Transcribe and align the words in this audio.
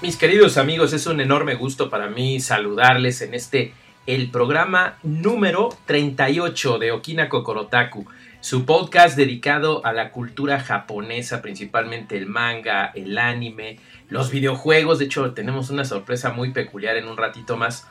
Mis 0.00 0.16
queridos 0.16 0.58
amigos, 0.58 0.92
es 0.92 1.08
un 1.08 1.20
enorme 1.20 1.56
gusto 1.56 1.90
para 1.90 2.08
mí 2.08 2.38
saludarles 2.38 3.20
en 3.20 3.34
este, 3.34 3.72
el 4.06 4.30
programa 4.30 4.96
número 5.02 5.70
38 5.86 6.78
de 6.78 6.92
Okina 6.92 7.28
Kokorotaku, 7.28 8.06
su 8.40 8.64
podcast 8.64 9.16
dedicado 9.16 9.84
a 9.84 9.92
la 9.92 10.12
cultura 10.12 10.60
japonesa, 10.60 11.42
principalmente 11.42 12.16
el 12.16 12.26
manga, 12.26 12.92
el 12.94 13.18
anime, 13.18 13.80
los 14.08 14.30
videojuegos. 14.30 15.00
De 15.00 15.06
hecho, 15.06 15.32
tenemos 15.32 15.68
una 15.68 15.84
sorpresa 15.84 16.30
muy 16.30 16.52
peculiar 16.52 16.96
en 16.96 17.08
un 17.08 17.16
ratito 17.16 17.56
más, 17.56 17.88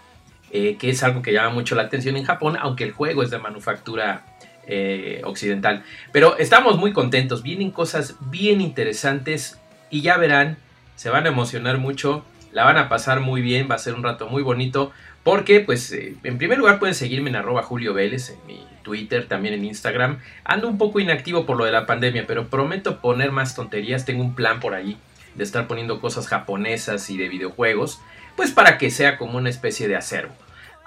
eh, 0.51 0.77
que 0.79 0.91
es 0.91 1.03
algo 1.03 1.21
que 1.21 1.33
llama 1.33 1.49
mucho 1.49 1.75
la 1.75 1.83
atención 1.83 2.15
en 2.15 2.23
Japón, 2.23 2.55
aunque 2.57 2.85
el 2.85 2.93
juego 2.93 3.21
es 3.21 3.31
de 3.31 3.39
manufactura 3.39 4.25
eh, 4.65 5.19
occidental. 5.25 5.83
Pero 6.13 6.37
estamos 6.37 6.77
muy 6.77 6.93
contentos, 6.93 7.43
vienen 7.43 7.69
cosas 7.69 8.15
bien 8.31 8.61
interesantes 8.61 9.59
y 9.89 10.01
ya 10.03 10.15
verán 10.15 10.57
se 10.97 11.09
van 11.09 11.25
a 11.25 11.29
emocionar 11.29 11.77
mucho, 11.77 12.25
la 12.51 12.65
van 12.65 12.77
a 12.77 12.89
pasar 12.89 13.21
muy 13.21 13.41
bien, 13.41 13.69
va 13.71 13.75
a 13.75 13.79
ser 13.79 13.93
un 13.93 14.03
rato 14.03 14.27
muy 14.27 14.43
bonito, 14.43 14.91
porque 15.23 15.61
pues 15.61 15.91
eh, 15.93 16.15
en 16.23 16.37
primer 16.37 16.57
lugar 16.57 16.79
pueden 16.79 16.95
seguirme 16.95 17.29
en 17.29 17.37
arroba 17.37 17.63
Julio 17.63 17.93
Vélez, 17.93 18.31
en 18.31 18.45
mi 18.45 18.65
Twitter, 18.83 19.27
también 19.27 19.53
en 19.53 19.63
Instagram. 19.63 20.19
Ando 20.43 20.67
un 20.67 20.77
poco 20.77 20.99
inactivo 20.99 21.45
por 21.45 21.55
lo 21.55 21.65
de 21.65 21.71
la 21.71 21.85
pandemia, 21.85 22.25
pero 22.27 22.47
prometo 22.47 22.99
poner 22.99 23.31
más 23.31 23.55
tonterías, 23.55 24.05
tengo 24.05 24.23
un 24.23 24.35
plan 24.35 24.59
por 24.59 24.73
ahí 24.73 24.97
de 25.35 25.43
estar 25.43 25.67
poniendo 25.67 26.01
cosas 26.01 26.27
japonesas 26.27 27.09
y 27.09 27.17
de 27.17 27.29
videojuegos, 27.29 28.01
pues 28.35 28.51
para 28.51 28.77
que 28.77 28.89
sea 28.89 29.17
como 29.17 29.37
una 29.37 29.49
especie 29.49 29.87
de 29.87 29.95
acervo. 29.95 30.33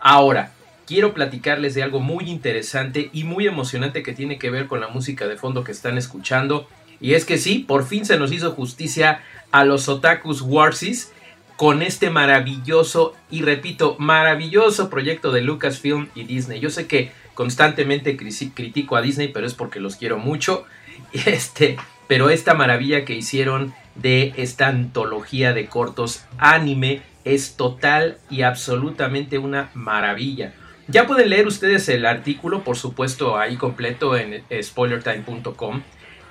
Ahora, 0.00 0.52
quiero 0.86 1.14
platicarles 1.14 1.74
de 1.74 1.84
algo 1.84 2.00
muy 2.00 2.28
interesante 2.28 3.10
y 3.12 3.22
muy 3.22 3.46
emocionante 3.46 4.02
que 4.02 4.12
tiene 4.12 4.38
que 4.38 4.50
ver 4.50 4.66
con 4.66 4.80
la 4.80 4.88
música 4.88 5.28
de 5.28 5.36
fondo 5.36 5.62
que 5.62 5.70
están 5.70 5.96
escuchando. 5.96 6.66
Y 7.00 7.14
es 7.14 7.24
que 7.24 7.38
sí, 7.38 7.60
por 7.60 7.86
fin 7.86 8.04
se 8.04 8.18
nos 8.18 8.32
hizo 8.32 8.52
justicia 8.52 9.22
a 9.50 9.64
los 9.64 9.88
Otakus 9.88 10.42
Warsis 10.42 11.12
con 11.56 11.82
este 11.82 12.10
maravilloso 12.10 13.14
y 13.30 13.42
repito, 13.42 13.96
maravilloso 13.98 14.88
proyecto 14.88 15.32
de 15.32 15.42
Lucasfilm 15.42 16.08
y 16.14 16.24
Disney. 16.24 16.60
Yo 16.60 16.70
sé 16.70 16.86
que 16.86 17.12
constantemente 17.34 18.16
critico 18.16 18.96
a 18.96 19.02
Disney, 19.02 19.28
pero 19.28 19.46
es 19.46 19.54
porque 19.54 19.80
los 19.80 19.96
quiero 19.96 20.18
mucho. 20.18 20.64
Este, 21.12 21.76
pero 22.06 22.30
esta 22.30 22.54
maravilla 22.54 23.04
que 23.04 23.14
hicieron 23.14 23.74
de 23.96 24.32
esta 24.36 24.68
antología 24.68 25.52
de 25.52 25.66
cortos 25.66 26.24
anime 26.38 27.02
es 27.24 27.56
total 27.56 28.18
y 28.30 28.42
absolutamente 28.42 29.38
una 29.38 29.70
maravilla. 29.74 30.52
Ya 30.86 31.06
pueden 31.06 31.30
leer 31.30 31.46
ustedes 31.46 31.88
el 31.88 32.06
artículo, 32.06 32.62
por 32.62 32.76
supuesto, 32.76 33.38
ahí 33.38 33.56
completo 33.56 34.16
en 34.16 34.44
spoilertime.com 34.62 35.82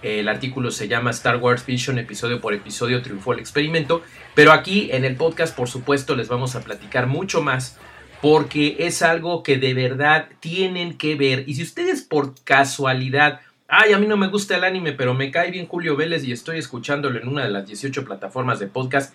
el 0.01 0.27
artículo 0.29 0.71
se 0.71 0.87
llama 0.87 1.11
Star 1.11 1.37
Wars 1.37 1.65
Vision, 1.65 1.99
episodio 1.99 2.39
por 2.39 2.53
episodio 2.53 3.01
triunfó 3.01 3.33
el 3.33 3.39
experimento. 3.39 4.01
Pero 4.35 4.51
aquí 4.51 4.89
en 4.91 5.05
el 5.05 5.15
podcast, 5.15 5.55
por 5.55 5.69
supuesto, 5.69 6.15
les 6.15 6.27
vamos 6.27 6.55
a 6.55 6.61
platicar 6.61 7.07
mucho 7.07 7.41
más 7.41 7.77
porque 8.21 8.77
es 8.79 9.01
algo 9.01 9.43
que 9.43 9.57
de 9.57 9.73
verdad 9.73 10.29
tienen 10.39 10.97
que 10.97 11.15
ver. 11.15 11.43
Y 11.47 11.55
si 11.55 11.63
ustedes 11.63 12.01
por 12.01 12.33
casualidad, 12.43 13.41
ay, 13.67 13.93
a 13.93 13.99
mí 13.99 14.07
no 14.07 14.17
me 14.17 14.27
gusta 14.27 14.55
el 14.55 14.63
anime, 14.63 14.93
pero 14.93 15.13
me 15.13 15.31
cae 15.31 15.51
bien 15.51 15.67
Julio 15.67 15.95
Vélez 15.95 16.23
y 16.23 16.31
estoy 16.31 16.57
escuchándolo 16.57 17.19
en 17.19 17.27
una 17.27 17.43
de 17.43 17.49
las 17.49 17.65
18 17.65 18.03
plataformas 18.05 18.59
de 18.59 18.67
podcast, 18.67 19.13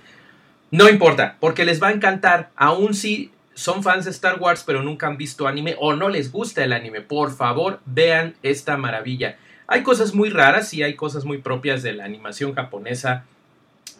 no 0.70 0.88
importa, 0.88 1.36
porque 1.40 1.64
les 1.64 1.82
va 1.82 1.88
a 1.88 1.92
encantar, 1.92 2.50
aun 2.56 2.94
si 2.94 3.30
son 3.54 3.82
fans 3.82 4.04
de 4.04 4.10
Star 4.10 4.40
Wars 4.40 4.64
pero 4.66 4.82
nunca 4.82 5.06
han 5.06 5.16
visto 5.16 5.46
anime 5.46 5.76
o 5.78 5.94
no 5.94 6.08
les 6.08 6.32
gusta 6.32 6.64
el 6.64 6.72
anime, 6.72 7.00
por 7.00 7.32
favor 7.32 7.80
vean 7.84 8.34
esta 8.42 8.76
maravilla. 8.76 9.38
Hay 9.66 9.82
cosas 9.82 10.14
muy 10.14 10.30
raras 10.30 10.74
y 10.74 10.82
hay 10.82 10.94
cosas 10.94 11.24
muy 11.24 11.38
propias 11.38 11.82
de 11.82 11.94
la 11.94 12.04
animación 12.04 12.54
japonesa, 12.54 13.24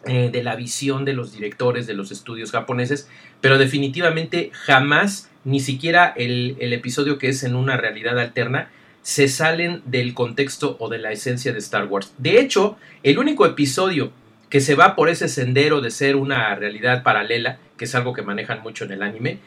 eh, 0.07 0.29
de 0.31 0.43
la 0.43 0.55
visión 0.55 1.03
de 1.03 1.13
los 1.13 1.33
directores 1.33 1.87
de 1.87 1.95
los 1.95 2.11
estudios 2.11 2.51
japoneses, 2.51 3.09
pero 3.41 3.57
definitivamente 3.57 4.51
jamás, 4.53 5.31
ni 5.43 5.59
siquiera 5.59 6.13
el, 6.15 6.57
episodio 6.59 7.17
que 7.17 7.29
es 7.29 7.43
en 7.43 7.55
una 7.55 7.77
realidad 7.77 8.19
alterna, 8.19 8.69
se 9.01 9.27
salen 9.27 9.81
del 9.85 10.13
contexto 10.13 10.77
o 10.79 10.89
de 10.89 10.99
la 10.99 11.11
esencia 11.11 11.53
de 11.53 11.59
Star 11.59 11.85
Wars. 11.85 12.13
De 12.19 12.39
hecho, 12.39 12.77
el 13.01 13.17
único 13.17 13.47
episodio 13.47 14.11
que 14.49 14.61
se 14.61 14.75
va 14.75 14.95
por 14.95 15.09
ese 15.09 15.27
sendero 15.27 15.81
de 15.81 15.89
ser 15.89 16.15
una 16.15 16.53
realidad 16.53 17.01
paralela, 17.01 17.57
que 17.77 17.85
es 17.85 17.95
algo 17.95 18.13
que 18.13 18.21
manejan 18.21 18.61
mucho 18.61 18.85
en 18.85 18.91
el 18.91 19.01
anime, 19.01 19.39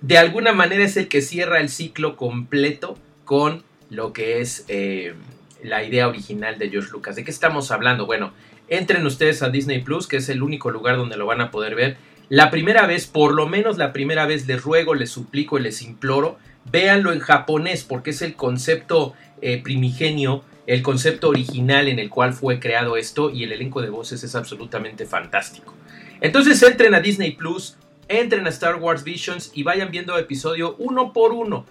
de 0.00 0.16
alguna 0.16 0.54
manera 0.54 0.84
es 0.84 0.96
el 0.96 1.08
que 1.08 1.20
cierra 1.20 1.60
el 1.60 1.68
ciclo 1.68 2.16
completo 2.16 2.96
con 3.26 3.64
lo 3.90 4.14
que 4.14 4.40
es 4.40 4.64
eh, 4.68 5.14
la 5.62 5.84
idea 5.84 6.08
original 6.08 6.58
de 6.58 6.70
George 6.70 6.90
Lucas. 6.92 7.16
¿De 7.16 7.24
qué 7.24 7.30
estamos 7.30 7.70
hablando? 7.70 8.06
Bueno, 8.06 8.32
entren 8.68 9.04
ustedes 9.06 9.42
a 9.42 9.50
Disney 9.50 9.82
Plus, 9.82 10.06
que 10.06 10.18
es 10.18 10.28
el 10.28 10.42
único 10.42 10.70
lugar 10.70 10.96
donde 10.96 11.16
lo 11.16 11.26
van 11.26 11.40
a 11.40 11.50
poder 11.50 11.74
ver. 11.74 11.96
La 12.28 12.50
primera 12.50 12.86
vez, 12.86 13.06
por 13.06 13.32
lo 13.32 13.48
menos 13.48 13.76
la 13.76 13.92
primera 13.92 14.26
vez, 14.26 14.46
les 14.46 14.62
ruego, 14.62 14.94
les 14.94 15.10
suplico 15.10 15.58
y 15.58 15.62
les 15.62 15.82
imploro, 15.82 16.38
véanlo 16.70 17.12
en 17.12 17.18
japonés, 17.18 17.84
porque 17.84 18.10
es 18.10 18.22
el 18.22 18.36
concepto 18.36 19.14
eh, 19.42 19.60
primigenio, 19.62 20.44
el 20.66 20.82
concepto 20.82 21.28
original 21.28 21.88
en 21.88 21.98
el 21.98 22.08
cual 22.08 22.32
fue 22.32 22.60
creado 22.60 22.96
esto 22.96 23.30
y 23.30 23.42
el 23.42 23.52
elenco 23.52 23.82
de 23.82 23.90
voces 23.90 24.22
es 24.22 24.36
absolutamente 24.36 25.06
fantástico. 25.06 25.74
Entonces 26.20 26.62
entren 26.62 26.94
a 26.94 27.00
Disney 27.00 27.32
Plus, 27.32 27.76
entren 28.06 28.46
a 28.46 28.50
Star 28.50 28.76
Wars 28.76 29.02
Visions 29.02 29.50
y 29.54 29.64
vayan 29.64 29.90
viendo 29.90 30.16
episodio 30.16 30.76
uno 30.78 31.12
por 31.12 31.32
uno 31.32 31.66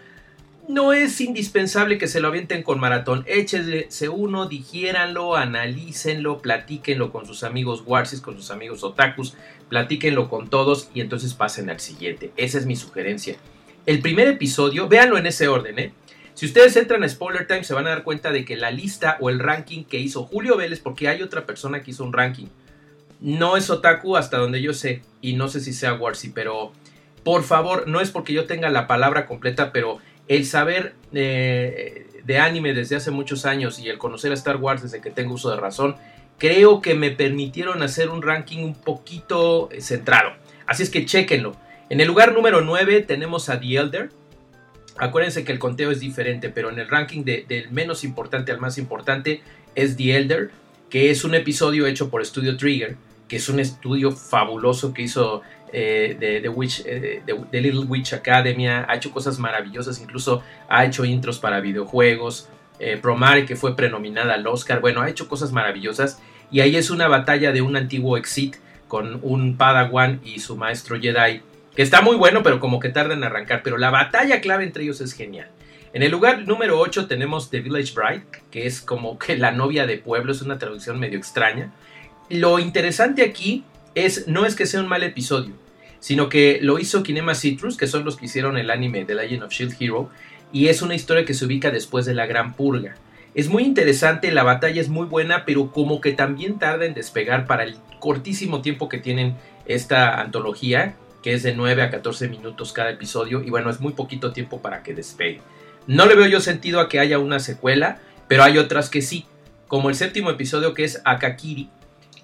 no 0.69 0.93
es 0.93 1.19
indispensable 1.19 1.97
que 1.97 2.07
se 2.07 2.19
lo 2.19 2.27
avienten 2.27 2.61
con 2.61 2.79
maratón. 2.79 3.23
Échense 3.25 4.07
uno, 4.07 4.47
digiéranlo, 4.47 5.35
analícenlo, 5.35 6.37
platíquenlo 6.37 7.11
con 7.11 7.25
sus 7.25 7.41
amigos 7.41 7.81
Warsis, 7.87 8.21
con 8.21 8.35
sus 8.35 8.51
amigos 8.51 8.83
Otakus, 8.83 9.35
platíquenlo 9.67 10.29
con 10.29 10.47
todos 10.47 10.91
y 10.93 11.01
entonces 11.01 11.33
pasen 11.33 11.71
al 11.71 11.79
siguiente. 11.79 12.31
Esa 12.37 12.59
es 12.59 12.67
mi 12.67 12.75
sugerencia. 12.75 13.35
El 13.87 13.99
primer 13.99 14.27
episodio, 14.27 14.87
véanlo 14.87 15.17
en 15.17 15.25
ese 15.25 15.47
orden, 15.47 15.79
¿eh? 15.79 15.91
Si 16.35 16.45
ustedes 16.45 16.77
entran 16.77 17.03
a 17.03 17.09
Spoiler 17.09 17.47
Time 17.47 17.63
se 17.63 17.73
van 17.73 17.87
a 17.87 17.89
dar 17.89 18.03
cuenta 18.03 18.31
de 18.31 18.45
que 18.45 18.55
la 18.55 18.69
lista 18.69 19.17
o 19.21 19.31
el 19.31 19.39
ranking 19.39 19.85
que 19.85 19.97
hizo 19.97 20.25
Julio 20.25 20.55
Vélez, 20.55 20.81
porque 20.81 21.07
hay 21.07 21.23
otra 21.23 21.47
persona 21.47 21.81
que 21.81 21.89
hizo 21.89 22.03
un 22.03 22.13
ranking, 22.13 22.45
no 23.21 23.57
es 23.57 23.71
Otaku 23.71 24.17
hasta 24.17 24.37
donde 24.37 24.61
yo 24.61 24.75
sé, 24.75 25.01
y 25.19 25.33
no 25.33 25.47
sé 25.47 25.61
si 25.61 25.73
sea 25.73 25.95
Warsi, 25.95 26.29
pero 26.29 26.73
por 27.23 27.43
favor, 27.43 27.87
no 27.87 28.01
es 28.01 28.11
porque 28.11 28.33
yo 28.33 28.45
tenga 28.45 28.69
la 28.69 28.85
palabra 28.85 29.25
completa, 29.25 29.71
pero 29.71 29.99
el 30.29 30.45
saber 30.45 30.93
eh, 31.11 32.05
de 32.23 32.37
anime 32.37 32.73
desde 32.73 32.95
hace 32.95 33.11
muchos 33.11 33.45
años 33.45 33.79
y 33.79 33.89
el 33.89 33.97
conocer 33.97 34.31
a 34.31 34.35
Star 34.35 34.57
Wars 34.57 34.83
desde 34.83 35.01
que 35.01 35.09
tengo 35.09 35.33
uso 35.33 35.49
de 35.49 35.57
razón, 35.57 35.95
creo 36.37 36.81
que 36.81 36.93
me 36.93 37.09
permitieron 37.09 37.81
hacer 37.81 38.09
un 38.09 38.21
ranking 38.21 38.63
un 38.63 38.75
poquito 38.75 39.69
eh, 39.71 39.81
centrado. 39.81 40.31
Así 40.67 40.83
es 40.83 40.91
que 40.91 41.05
chequenlo. 41.05 41.55
En 41.89 41.99
el 41.99 42.07
lugar 42.07 42.33
número 42.33 42.61
9 42.61 43.01
tenemos 43.01 43.49
a 43.49 43.59
The 43.59 43.75
Elder. 43.75 44.11
Acuérdense 44.97 45.43
que 45.43 45.51
el 45.51 45.57
conteo 45.57 45.89
es 45.89 45.99
diferente, 45.99 46.49
pero 46.49 46.69
en 46.69 46.77
el 46.77 46.87
ranking 46.87 47.23
del 47.23 47.71
menos 47.71 48.03
importante 48.03 48.51
al 48.51 48.59
más 48.59 48.77
importante 48.77 49.41
es 49.73 49.97
The 49.97 50.15
Elder, 50.15 50.51
que 50.91 51.09
es 51.09 51.23
un 51.23 51.33
episodio 51.33 51.87
hecho 51.87 52.11
por 52.11 52.23
Studio 52.23 52.55
Trigger, 52.55 52.97
que 53.27 53.37
es 53.37 53.49
un 53.49 53.59
estudio 53.59 54.11
fabuloso 54.11 54.93
que 54.93 55.01
hizo 55.01 55.41
eh, 55.71 56.39
de, 56.41 56.49
Witch, 56.49 56.83
eh, 56.85 57.21
de, 57.25 57.61
Little 57.61 57.85
Witch 57.85 58.13
Academia, 58.13 58.85
ha 58.87 58.95
hecho 58.95 59.11
cosas 59.11 59.39
maravillosas, 59.39 60.01
incluso 60.01 60.43
ha 60.67 60.85
hecho 60.85 61.05
intros 61.05 61.39
para 61.39 61.59
videojuegos, 61.59 62.49
eh, 62.79 62.97
Promare 63.01 63.45
que 63.45 63.55
fue 63.55 63.75
prenominada 63.75 64.33
al 64.33 64.47
Oscar, 64.47 64.79
bueno, 64.79 65.01
ha 65.01 65.09
hecho 65.09 65.27
cosas 65.27 65.51
maravillosas 65.51 66.21
y 66.51 66.61
ahí 66.61 66.75
es 66.75 66.89
una 66.89 67.07
batalla 67.07 67.51
de 67.51 67.61
un 67.61 67.75
antiguo 67.75 68.17
Exit 68.17 68.55
con 68.87 69.19
un 69.21 69.57
Padawan 69.57 70.21
y 70.23 70.39
su 70.39 70.55
maestro 70.57 70.99
Jedi, 70.99 71.41
que 71.75 71.81
está 71.81 72.01
muy 72.01 72.15
bueno, 72.15 72.41
pero 72.41 72.59
como 72.59 72.79
que 72.79 72.89
tarda 72.89 73.13
en 73.13 73.23
arrancar, 73.23 73.61
pero 73.63 73.77
la 73.77 73.91
batalla 73.91 74.41
clave 74.41 74.63
entre 74.63 74.83
ellos 74.83 75.01
es 75.01 75.13
genial. 75.13 75.49
En 75.91 76.03
el 76.03 76.11
lugar 76.11 76.47
número 76.47 76.79
8 76.79 77.07
tenemos 77.07 77.49
The 77.49 77.61
Village 77.61 77.93
Bride, 77.93 78.23
que 78.51 78.67
es 78.67 78.81
como 78.81 79.17
que 79.17 79.37
la 79.37 79.51
novia 79.51 79.85
de 79.87 79.97
pueblo, 79.97 80.31
es 80.31 80.41
una 80.41 80.59
traducción 80.59 80.99
medio 80.99 81.17
extraña. 81.17 81.71
Lo 82.29 82.59
interesante 82.59 83.23
aquí 83.23 83.63
es, 83.95 84.27
no 84.27 84.45
es 84.45 84.55
que 84.55 84.65
sea 84.65 84.81
un 84.81 84.87
mal 84.87 85.03
episodio, 85.03 85.53
sino 85.99 86.29
que 86.29 86.59
lo 86.61 86.79
hizo 86.79 87.03
Kinema 87.03 87.35
Citrus, 87.35 87.77
que 87.77 87.87
son 87.87 88.05
los 88.05 88.17
que 88.17 88.25
hicieron 88.25 88.57
el 88.57 88.71
anime 88.71 89.05
The 89.05 89.15
Legend 89.15 89.43
of 89.43 89.51
Shield 89.51 89.75
Hero, 89.79 90.09
y 90.51 90.67
es 90.67 90.81
una 90.81 90.95
historia 90.95 91.25
que 91.25 91.33
se 91.33 91.45
ubica 91.45 91.71
después 91.71 92.05
de 92.05 92.13
la 92.13 92.25
Gran 92.25 92.53
Purga. 92.53 92.95
Es 93.35 93.49
muy 93.49 93.63
interesante, 93.63 94.31
la 94.31 94.43
batalla 94.43 94.81
es 94.81 94.89
muy 94.89 95.05
buena, 95.05 95.45
pero 95.45 95.71
como 95.71 96.01
que 96.01 96.13
también 96.13 96.57
tarda 96.57 96.85
en 96.85 96.93
despegar 96.93 97.45
para 97.45 97.63
el 97.63 97.75
cortísimo 97.99 98.61
tiempo 98.61 98.89
que 98.89 98.97
tienen 98.97 99.35
esta 99.65 100.19
antología, 100.19 100.95
que 101.21 101.33
es 101.33 101.43
de 101.43 101.53
9 101.53 101.83
a 101.83 101.89
14 101.91 102.27
minutos 102.27 102.73
cada 102.73 102.89
episodio, 102.89 103.43
y 103.43 103.49
bueno, 103.49 103.69
es 103.69 103.79
muy 103.79 103.93
poquito 103.93 104.31
tiempo 104.31 104.61
para 104.61 104.81
que 104.81 104.95
despegue. 104.95 105.41
No 105.85 106.05
le 106.05 106.15
veo 106.15 106.27
yo 106.27 106.39
sentido 106.39 106.79
a 106.79 106.89
que 106.89 106.99
haya 106.99 107.19
una 107.19 107.39
secuela, 107.39 107.99
pero 108.27 108.43
hay 108.43 108.57
otras 108.57 108.89
que 108.89 109.01
sí, 109.01 109.25
como 109.67 109.89
el 109.89 109.95
séptimo 109.95 110.29
episodio 110.31 110.73
que 110.73 110.83
es 110.83 111.01
Akakiri, 111.05 111.69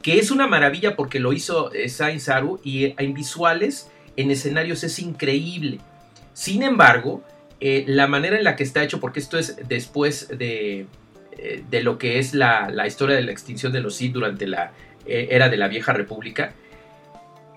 que 0.06 0.20
es 0.20 0.30
una 0.30 0.46
maravilla 0.46 0.96
porque 0.96 1.20
lo 1.20 1.34
hizo 1.34 1.74
eh, 1.74 1.90
Sain 1.90 2.20
Saru 2.20 2.62
y 2.64 2.94
en 3.02 3.16
visuales, 3.16 3.90
en 4.16 4.30
escenarios 4.30 4.84
es 4.84 5.00
increíble. 5.00 5.80
Sin 6.32 6.62
embargo, 6.62 7.24
eh, 7.60 7.86
la 7.88 8.06
manera 8.06 8.38
en 8.38 8.44
la 8.44 8.56
que 8.56 8.62
está 8.62 8.84
hecho, 8.84 9.00
porque 9.00 9.20
esto 9.20 9.40
es 9.40 9.58
después 9.68 10.28
de, 10.28 10.86
eh, 11.40 11.64
de 11.72 11.82
lo 11.82 11.98
que 11.98 12.20
es 12.20 12.36
la, 12.36 12.70
la, 12.70 12.86
historia 12.86 13.16
de 13.16 13.24
la 13.24 13.32
extinción 13.32 13.74
de 13.74 13.82
los 13.82 13.96
Sith 13.96 14.14
durante 14.14 14.46
la 14.46 14.74
era 15.08 15.50
de 15.50 15.58
la 15.58 15.68
vieja 15.68 15.92
república, 15.92 16.54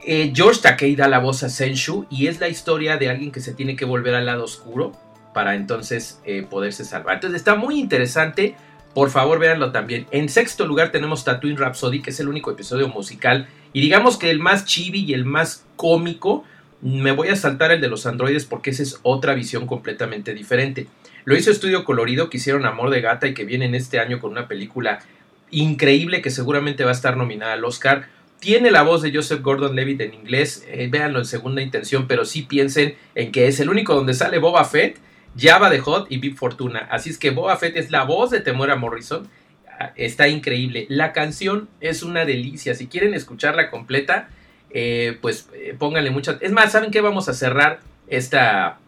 George 0.02 0.62
Takei 0.62 0.96
da 0.96 1.06
la 1.06 1.18
voz 1.18 1.42
a 1.42 1.50
Senshu 1.50 2.06
y 2.08 2.28
es 2.28 2.40
la 2.40 2.48
historia 2.48 2.96
de 2.96 3.10
alguien 3.10 3.30
que 3.30 3.40
se 3.40 3.52
tiene 3.52 3.76
que 3.76 3.84
volver 3.84 4.14
al 4.14 4.24
lado 4.24 4.44
oscuro 4.44 4.92
para 5.34 5.54
entonces 5.54 6.20
eh, 6.24 6.46
poderse 6.48 6.84
salvar. 6.84 7.16
Entonces 7.16 7.38
está 7.38 7.54
muy 7.54 7.78
interesante. 7.78 8.56
Por 8.98 9.10
favor, 9.10 9.38
véanlo 9.38 9.70
también. 9.70 10.08
En 10.10 10.28
sexto 10.28 10.66
lugar 10.66 10.90
tenemos 10.90 11.22
Tatooine 11.22 11.56
Rhapsody, 11.56 12.02
que 12.02 12.10
es 12.10 12.18
el 12.18 12.26
único 12.26 12.50
episodio 12.50 12.88
musical. 12.88 13.46
Y 13.72 13.80
digamos 13.80 14.16
que 14.16 14.28
el 14.28 14.40
más 14.40 14.64
chibi 14.64 15.04
y 15.04 15.14
el 15.14 15.24
más 15.24 15.64
cómico. 15.76 16.44
Me 16.80 17.12
voy 17.12 17.28
a 17.28 17.36
saltar 17.36 17.70
el 17.70 17.80
de 17.80 17.86
los 17.86 18.06
androides 18.06 18.44
porque 18.44 18.70
esa 18.70 18.82
es 18.82 18.98
otra 19.02 19.34
visión 19.34 19.68
completamente 19.68 20.34
diferente. 20.34 20.88
Lo 21.24 21.36
hizo 21.36 21.52
Estudio 21.52 21.84
Colorido, 21.84 22.28
que 22.28 22.38
hicieron 22.38 22.66
Amor 22.66 22.90
de 22.90 23.00
Gata 23.00 23.28
y 23.28 23.34
que 23.34 23.44
vienen 23.44 23.76
este 23.76 24.00
año 24.00 24.18
con 24.18 24.32
una 24.32 24.48
película 24.48 24.98
increíble 25.52 26.20
que 26.20 26.30
seguramente 26.30 26.82
va 26.82 26.90
a 26.90 26.94
estar 26.94 27.16
nominada 27.16 27.52
al 27.52 27.64
Oscar. 27.64 28.08
Tiene 28.40 28.72
la 28.72 28.82
voz 28.82 29.02
de 29.02 29.14
Joseph 29.14 29.42
Gordon 29.42 29.76
Levitt 29.76 30.00
en 30.00 30.14
inglés, 30.14 30.66
eh, 30.66 30.88
véanlo 30.90 31.20
en 31.20 31.24
segunda 31.24 31.62
intención, 31.62 32.08
pero 32.08 32.24
sí 32.24 32.42
piensen 32.42 32.96
en 33.14 33.30
que 33.30 33.46
es 33.46 33.60
el 33.60 33.70
único 33.70 33.94
donde 33.94 34.14
sale 34.14 34.38
Boba 34.38 34.64
Fett 34.64 34.98
Java 35.38 35.70
de 35.70 35.78
Hot 35.80 36.06
y 36.10 36.18
Big 36.18 36.36
Fortuna. 36.36 36.88
Así 36.90 37.10
es 37.10 37.18
que 37.18 37.30
Boba 37.30 37.56
Fett 37.56 37.76
es 37.76 37.90
la 37.90 38.04
voz 38.04 38.30
de 38.30 38.40
Temuera 38.40 38.76
Morrison. 38.76 39.28
Ah, 39.78 39.92
está 39.96 40.28
increíble. 40.28 40.86
La 40.88 41.12
canción 41.12 41.68
es 41.80 42.02
una 42.02 42.24
delicia. 42.24 42.74
Si 42.74 42.88
quieren 42.88 43.14
escucharla 43.14 43.70
completa, 43.70 44.28
eh, 44.70 45.16
pues 45.20 45.48
eh, 45.54 45.76
pónganle 45.78 46.10
mucha. 46.10 46.38
Es 46.40 46.50
más, 46.52 46.72
¿saben 46.72 46.90
qué? 46.90 47.00
Vamos 47.00 47.28
a 47.28 47.34
cerrar 47.34 47.80
esta, 48.08 48.78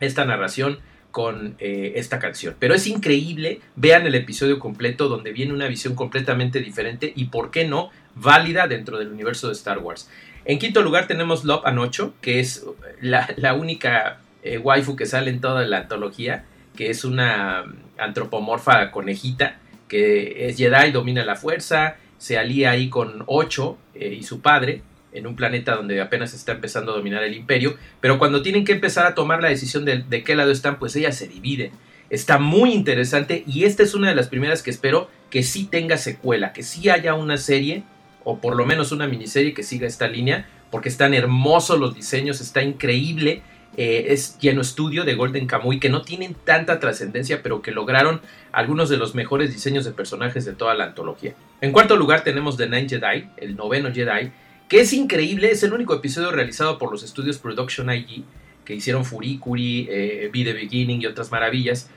esta 0.00 0.24
narración 0.26 0.80
con 1.10 1.56
eh, 1.58 1.94
esta 1.96 2.18
canción. 2.18 2.54
Pero 2.58 2.74
es 2.74 2.86
increíble. 2.86 3.60
Vean 3.76 4.06
el 4.06 4.14
episodio 4.14 4.58
completo 4.58 5.08
donde 5.08 5.32
viene 5.32 5.54
una 5.54 5.68
visión 5.68 5.94
completamente 5.94 6.60
diferente 6.60 7.12
y, 7.16 7.26
¿por 7.26 7.50
qué 7.50 7.66
no? 7.66 7.90
válida 8.20 8.66
dentro 8.66 8.98
del 8.98 9.12
universo 9.12 9.46
de 9.46 9.52
Star 9.52 9.78
Wars. 9.78 10.10
En 10.44 10.58
quinto 10.58 10.82
lugar 10.82 11.06
tenemos 11.06 11.44
Love 11.44 11.64
and 11.64 11.78
Ocho, 11.78 12.14
que 12.20 12.40
es 12.40 12.64
la 13.00 13.54
única 13.54 14.18
eh, 14.42 14.58
waifu 14.58 14.96
que 14.96 15.06
sale 15.06 15.30
en 15.30 15.40
toda 15.40 15.66
la 15.66 15.78
antología, 15.78 16.44
que 16.76 16.90
es 16.90 17.04
una 17.04 17.64
antropomorfa 17.98 18.90
conejita, 18.90 19.58
que 19.88 20.48
es 20.48 20.56
Jedi, 20.56 20.92
domina 20.92 21.24
la 21.24 21.36
fuerza, 21.36 21.96
se 22.18 22.38
alía 22.38 22.70
ahí 22.70 22.88
con 22.88 23.24
Ocho 23.26 23.78
eh, 23.94 24.16
y 24.18 24.22
su 24.22 24.40
padre, 24.40 24.82
en 25.12 25.26
un 25.26 25.34
planeta 25.34 25.74
donde 25.74 26.00
apenas 26.00 26.34
está 26.34 26.52
empezando 26.52 26.92
a 26.92 26.96
dominar 26.96 27.22
el 27.24 27.34
imperio, 27.34 27.76
pero 28.00 28.18
cuando 28.18 28.42
tienen 28.42 28.64
que 28.64 28.72
empezar 28.72 29.06
a 29.06 29.14
tomar 29.14 29.42
la 29.42 29.48
decisión 29.48 29.84
de, 29.84 29.98
de 30.02 30.22
qué 30.22 30.36
lado 30.36 30.50
están, 30.50 30.78
pues 30.78 30.94
ellas 30.96 31.16
se 31.16 31.26
dividen. 31.26 31.72
Está 32.10 32.38
muy 32.38 32.72
interesante 32.72 33.42
y 33.46 33.64
esta 33.64 33.82
es 33.82 33.94
una 33.94 34.08
de 34.08 34.14
las 34.14 34.28
primeras 34.28 34.62
que 34.62 34.70
espero 34.70 35.10
que 35.30 35.42
sí 35.42 35.64
tenga 35.64 35.96
secuela, 35.96 36.52
que 36.52 36.62
sí 36.62 36.88
haya 36.88 37.14
una 37.14 37.36
serie 37.36 37.82
o 38.24 38.38
por 38.40 38.56
lo 38.56 38.66
menos 38.66 38.92
una 38.92 39.06
miniserie 39.06 39.54
que 39.54 39.62
siga 39.62 39.86
esta 39.86 40.06
línea, 40.06 40.46
porque 40.70 40.90
están 40.90 41.14
hermosos 41.14 41.80
los 41.80 41.94
diseños, 41.94 42.40
está 42.40 42.62
increíble 42.62 43.42
eh, 43.80 44.12
es 44.12 44.36
lleno 44.40 44.60
estudio 44.60 45.04
de 45.04 45.14
Golden 45.14 45.46
Kamuy 45.46 45.78
que 45.78 45.88
no 45.88 46.02
tienen 46.02 46.34
tanta 46.34 46.80
trascendencia 46.80 47.44
pero 47.44 47.62
que 47.62 47.70
lograron 47.70 48.20
algunos 48.50 48.88
de 48.88 48.96
los 48.96 49.14
mejores 49.14 49.52
diseños 49.52 49.84
de 49.84 49.92
personajes 49.92 50.44
de 50.44 50.52
toda 50.52 50.74
la 50.74 50.86
antología. 50.86 51.34
En 51.60 51.70
cuarto 51.70 51.94
lugar 51.94 52.24
tenemos 52.24 52.56
The 52.56 52.68
Nine 52.68 52.88
Jedi, 52.88 53.28
el 53.36 53.54
noveno 53.54 53.94
Jedi, 53.94 54.32
que 54.68 54.80
es 54.80 54.92
increíble, 54.92 55.52
es 55.52 55.62
el 55.62 55.72
único 55.72 55.94
episodio 55.94 56.32
realizado 56.32 56.76
por 56.76 56.90
los 56.90 57.04
estudios 57.04 57.38
Production 57.38 57.88
IG 57.88 58.24
que 58.64 58.74
hicieron 58.74 59.04
Furikuri, 59.04 59.86
eh, 59.88 60.28
Be 60.32 60.42
the 60.42 60.54
Beginning 60.54 61.00
y 61.00 61.06
otras 61.06 61.30
maravillas. 61.30 61.88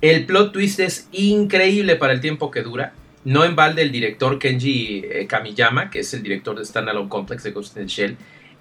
El 0.00 0.26
plot 0.26 0.52
twist 0.52 0.78
es 0.78 1.08
increíble 1.10 1.96
para 1.96 2.12
el 2.12 2.20
tiempo 2.20 2.52
que 2.52 2.62
dura. 2.62 2.92
No 3.24 3.44
en 3.44 3.56
balde 3.56 3.82
el 3.82 3.90
director 3.90 4.38
Kenji 4.38 5.02
eh, 5.04 5.26
Kamiyama, 5.26 5.90
que 5.90 5.98
es 5.98 6.14
el 6.14 6.22
director 6.22 6.56
de 6.56 6.64
Standalone 6.64 7.08
Complex 7.08 7.42
de 7.42 7.50
Ghost 7.50 7.76
in 7.76 7.82
the 7.82 7.88
Shell, 7.88 8.16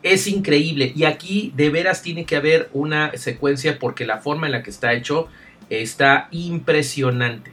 es 0.05 0.27
increíble. 0.27 0.93
Y 0.95 1.05
aquí 1.05 1.51
de 1.55 1.71
veras 1.71 2.03
tiene 2.03 2.25
que 2.25 2.35
haber 2.35 2.69
una 2.73 3.17
secuencia 3.17 3.79
porque 3.79 4.05
la 4.05 4.19
forma 4.19 4.45
en 4.45 4.51
la 4.51 4.61
que 4.61 4.69
está 4.69 4.93
hecho 4.93 5.27
está 5.71 6.27
impresionante. 6.29 7.51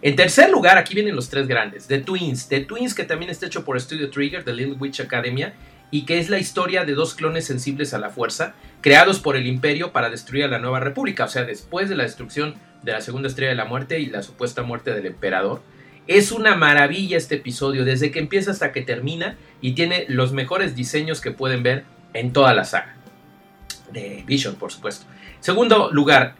En 0.00 0.16
tercer 0.16 0.48
lugar, 0.48 0.78
aquí 0.78 0.94
vienen 0.94 1.14
los 1.14 1.28
tres 1.28 1.46
grandes. 1.46 1.88
The 1.88 1.98
Twins. 1.98 2.48
The 2.48 2.60
Twins 2.60 2.94
que 2.94 3.04
también 3.04 3.30
está 3.30 3.44
hecho 3.44 3.66
por 3.66 3.78
Studio 3.78 4.08
Trigger, 4.08 4.42
The 4.44 4.54
Little 4.54 4.76
Witch 4.80 5.00
Academia, 5.00 5.52
y 5.90 6.06
que 6.06 6.18
es 6.18 6.30
la 6.30 6.38
historia 6.38 6.86
de 6.86 6.94
dos 6.94 7.14
clones 7.14 7.44
sensibles 7.44 7.92
a 7.92 7.98
la 7.98 8.08
fuerza, 8.08 8.54
creados 8.80 9.20
por 9.20 9.36
el 9.36 9.46
imperio 9.46 9.92
para 9.92 10.08
destruir 10.08 10.44
a 10.44 10.48
la 10.48 10.58
nueva 10.58 10.80
república, 10.80 11.26
o 11.26 11.28
sea, 11.28 11.44
después 11.44 11.90
de 11.90 11.96
la 11.96 12.04
destrucción 12.04 12.54
de 12.82 12.92
la 12.92 13.02
segunda 13.02 13.28
estrella 13.28 13.50
de 13.50 13.56
la 13.56 13.66
muerte 13.66 14.00
y 14.00 14.06
la 14.06 14.22
supuesta 14.22 14.62
muerte 14.62 14.94
del 14.94 15.04
emperador. 15.04 15.60
Es 16.10 16.32
una 16.32 16.56
maravilla 16.56 17.16
este 17.16 17.36
episodio, 17.36 17.84
desde 17.84 18.10
que 18.10 18.18
empieza 18.18 18.50
hasta 18.50 18.72
que 18.72 18.82
termina, 18.82 19.36
y 19.60 19.74
tiene 19.74 20.06
los 20.08 20.32
mejores 20.32 20.74
diseños 20.74 21.20
que 21.20 21.30
pueden 21.30 21.62
ver 21.62 21.84
en 22.14 22.32
toda 22.32 22.52
la 22.52 22.64
saga. 22.64 22.96
De 23.92 24.24
Vision, 24.26 24.56
por 24.56 24.72
supuesto. 24.72 25.06
Segundo 25.38 25.92
lugar, 25.92 26.34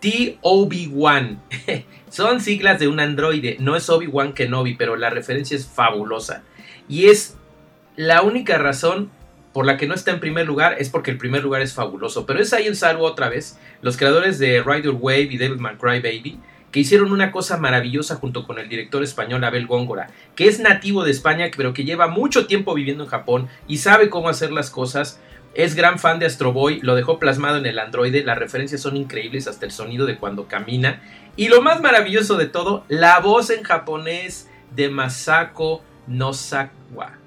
T-Obi-Wan. 0.00 1.42
Son 2.08 2.40
siglas 2.40 2.80
de 2.80 2.88
un 2.88 3.00
androide. 3.00 3.58
No 3.60 3.76
es 3.76 3.90
Obi-Wan 3.90 4.32
Kenobi, 4.32 4.76
pero 4.76 4.96
la 4.96 5.10
referencia 5.10 5.58
es 5.58 5.66
fabulosa. 5.66 6.42
Y 6.88 7.10
es 7.10 7.36
la 7.96 8.22
única 8.22 8.56
razón 8.56 9.10
por 9.52 9.66
la 9.66 9.76
que 9.76 9.86
no 9.86 9.94
está 9.94 10.12
en 10.12 10.20
primer 10.20 10.46
lugar 10.46 10.76
es 10.78 10.88
porque 10.88 11.10
el 11.10 11.18
primer 11.18 11.42
lugar 11.42 11.60
es 11.60 11.74
fabuloso. 11.74 12.24
Pero 12.24 12.40
es 12.40 12.54
ahí 12.54 12.66
en 12.66 12.76
salvo 12.76 13.04
otra 13.04 13.28
vez. 13.28 13.58
Los 13.82 13.98
creadores 13.98 14.38
de 14.38 14.62
Rider 14.62 14.92
Wave 14.98 15.28
y 15.30 15.36
David 15.36 15.60
McCry 15.60 16.00
Baby 16.00 16.40
que 16.72 16.80
hicieron 16.80 17.12
una 17.12 17.30
cosa 17.30 17.58
maravillosa 17.58 18.16
junto 18.16 18.46
con 18.46 18.58
el 18.58 18.68
director 18.68 19.02
español 19.02 19.44
Abel 19.44 19.66
Góngora, 19.66 20.10
que 20.34 20.48
es 20.48 20.58
nativo 20.58 21.04
de 21.04 21.10
España, 21.10 21.50
pero 21.54 21.74
que 21.74 21.84
lleva 21.84 22.08
mucho 22.08 22.46
tiempo 22.46 22.74
viviendo 22.74 23.04
en 23.04 23.10
Japón 23.10 23.48
y 23.68 23.76
sabe 23.76 24.08
cómo 24.08 24.30
hacer 24.30 24.50
las 24.50 24.70
cosas. 24.70 25.20
Es 25.54 25.74
gran 25.74 25.98
fan 25.98 26.18
de 26.18 26.24
Astro 26.24 26.54
Boy, 26.54 26.80
lo 26.80 26.94
dejó 26.94 27.18
plasmado 27.18 27.58
en 27.58 27.66
el 27.66 27.78
androide, 27.78 28.24
las 28.24 28.38
referencias 28.38 28.80
son 28.80 28.96
increíbles 28.96 29.46
hasta 29.46 29.66
el 29.66 29.70
sonido 29.70 30.06
de 30.06 30.16
cuando 30.16 30.48
camina. 30.48 31.02
Y 31.36 31.48
lo 31.48 31.60
más 31.60 31.82
maravilloso 31.82 32.38
de 32.38 32.46
todo, 32.46 32.84
la 32.88 33.20
voz 33.20 33.50
en 33.50 33.62
japonés 33.62 34.48
de 34.74 34.88
Masako 34.88 35.82
Nosawa. 36.06 37.18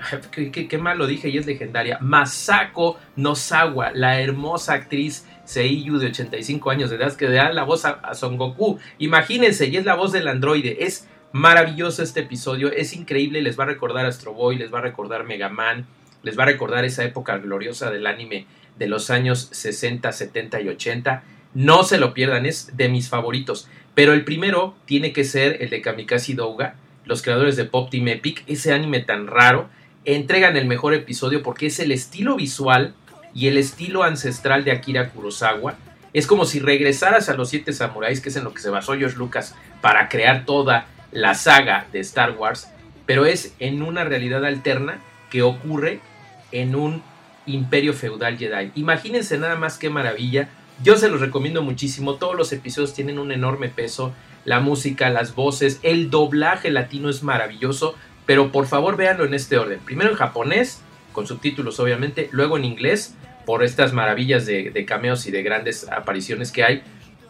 Qué, 0.32 0.50
qué, 0.50 0.78
mal 0.78 0.98
lo 0.98 1.06
dije 1.06 1.28
y 1.28 1.36
es 1.38 1.46
legendaria. 1.46 1.98
Masako 2.00 2.98
Nosawa, 3.16 3.92
la 3.92 4.20
hermosa 4.20 4.72
actriz 4.72 5.26
Seiyu 5.50 5.98
de 5.98 6.06
85 6.06 6.70
años 6.70 6.90
de 6.90 6.96
edad 6.96 7.14
que 7.16 7.28
le 7.28 7.34
da 7.34 7.52
la 7.52 7.64
voz 7.64 7.84
a, 7.84 8.14
Son 8.14 8.36
Goku. 8.36 8.78
Imagínense, 8.98 9.66
y 9.66 9.76
es 9.76 9.84
la 9.84 9.96
voz 9.96 10.12
del 10.12 10.28
androide. 10.28 10.84
Es 10.84 11.08
maravilloso 11.32 12.02
este 12.02 12.20
episodio, 12.20 12.70
es 12.70 12.92
increíble, 12.94 13.42
les 13.42 13.58
va 13.58 13.64
a 13.64 13.68
recordar 13.68 14.06
Astro 14.06 14.32
Boy, 14.32 14.56
les 14.56 14.72
va 14.72 14.78
a 14.78 14.82
recordar 14.82 15.24
Mega 15.24 15.48
Man, 15.48 15.86
les 16.22 16.38
va 16.38 16.44
a 16.44 16.46
recordar 16.46 16.84
esa 16.84 17.04
época 17.04 17.38
gloriosa 17.38 17.90
del 17.90 18.06
anime 18.06 18.46
de 18.78 18.86
los 18.86 19.10
años 19.10 19.48
60, 19.50 20.12
70 20.12 20.60
y 20.60 20.68
80. 20.68 21.24
No 21.54 21.82
se 21.82 21.98
lo 21.98 22.14
pierdan, 22.14 22.46
es 22.46 22.76
de 22.76 22.88
mis 22.88 23.08
favoritos. 23.08 23.68
Pero 23.94 24.12
el 24.12 24.24
primero 24.24 24.76
tiene 24.84 25.12
que 25.12 25.24
ser 25.24 25.62
el 25.62 25.70
de 25.70 25.82
Kamikaze 25.82 26.34
Douga, 26.34 26.76
los 27.04 27.22
creadores 27.22 27.56
de 27.56 27.64
Pop 27.64 27.90
Team 27.90 28.06
Epic, 28.06 28.44
ese 28.46 28.72
anime 28.72 29.00
tan 29.00 29.26
raro. 29.26 29.68
Entregan 30.04 30.56
el 30.56 30.66
mejor 30.66 30.94
episodio 30.94 31.42
porque 31.42 31.66
es 31.66 31.80
el 31.80 31.90
estilo 31.90 32.36
visual 32.36 32.94
y 33.34 33.48
el 33.48 33.58
estilo 33.58 34.02
ancestral 34.02 34.64
de 34.64 34.72
Akira 34.72 35.10
Kurosawa. 35.10 35.74
Es 36.12 36.26
como 36.26 36.44
si 36.44 36.58
regresaras 36.58 37.28
a 37.28 37.34
los 37.34 37.50
siete 37.50 37.72
samuráis, 37.72 38.20
que 38.20 38.30
es 38.30 38.36
en 38.36 38.44
lo 38.44 38.52
que 38.52 38.60
se 38.60 38.70
basó 38.70 38.94
George 38.94 39.16
Lucas 39.16 39.54
para 39.80 40.08
crear 40.08 40.44
toda 40.44 40.86
la 41.12 41.34
saga 41.34 41.86
de 41.92 42.00
Star 42.00 42.32
Wars, 42.32 42.68
pero 43.06 43.26
es 43.26 43.54
en 43.58 43.82
una 43.82 44.04
realidad 44.04 44.44
alterna 44.44 45.00
que 45.30 45.42
ocurre 45.42 46.00
en 46.52 46.74
un 46.74 47.02
imperio 47.46 47.92
feudal 47.94 48.38
Jedi. 48.38 48.72
Imagínense 48.74 49.38
nada 49.38 49.56
más 49.56 49.78
qué 49.78 49.90
maravilla 49.90 50.48
Yo 50.82 50.96
se 50.96 51.08
los 51.08 51.20
recomiendo 51.20 51.62
muchísimo. 51.62 52.14
Todos 52.14 52.34
los 52.36 52.52
episodios 52.52 52.94
tienen 52.94 53.18
un 53.18 53.32
enorme 53.32 53.68
peso. 53.68 54.14
La 54.46 54.60
música, 54.60 55.10
las 55.10 55.34
voces, 55.34 55.78
el 55.82 56.08
doblaje 56.08 56.70
latino 56.70 57.10
es 57.10 57.22
maravilloso. 57.22 57.96
Pero 58.24 58.50
por 58.50 58.66
favor 58.66 58.96
véanlo 58.96 59.26
en 59.26 59.34
este 59.34 59.58
orden. 59.58 59.80
Primero 59.80 60.10
en 60.10 60.16
japonés, 60.16 60.80
con 61.12 61.26
subtítulos 61.26 61.80
obviamente. 61.80 62.28
Luego 62.32 62.56
en 62.56 62.64
inglés, 62.64 63.14
por 63.46 63.64
estas 63.64 63.92
maravillas 63.92 64.46
de, 64.46 64.70
de 64.70 64.84
cameos 64.84 65.26
y 65.26 65.30
de 65.30 65.42
grandes 65.42 65.88
apariciones 65.88 66.52
que 66.52 66.64
hay. 66.64 66.82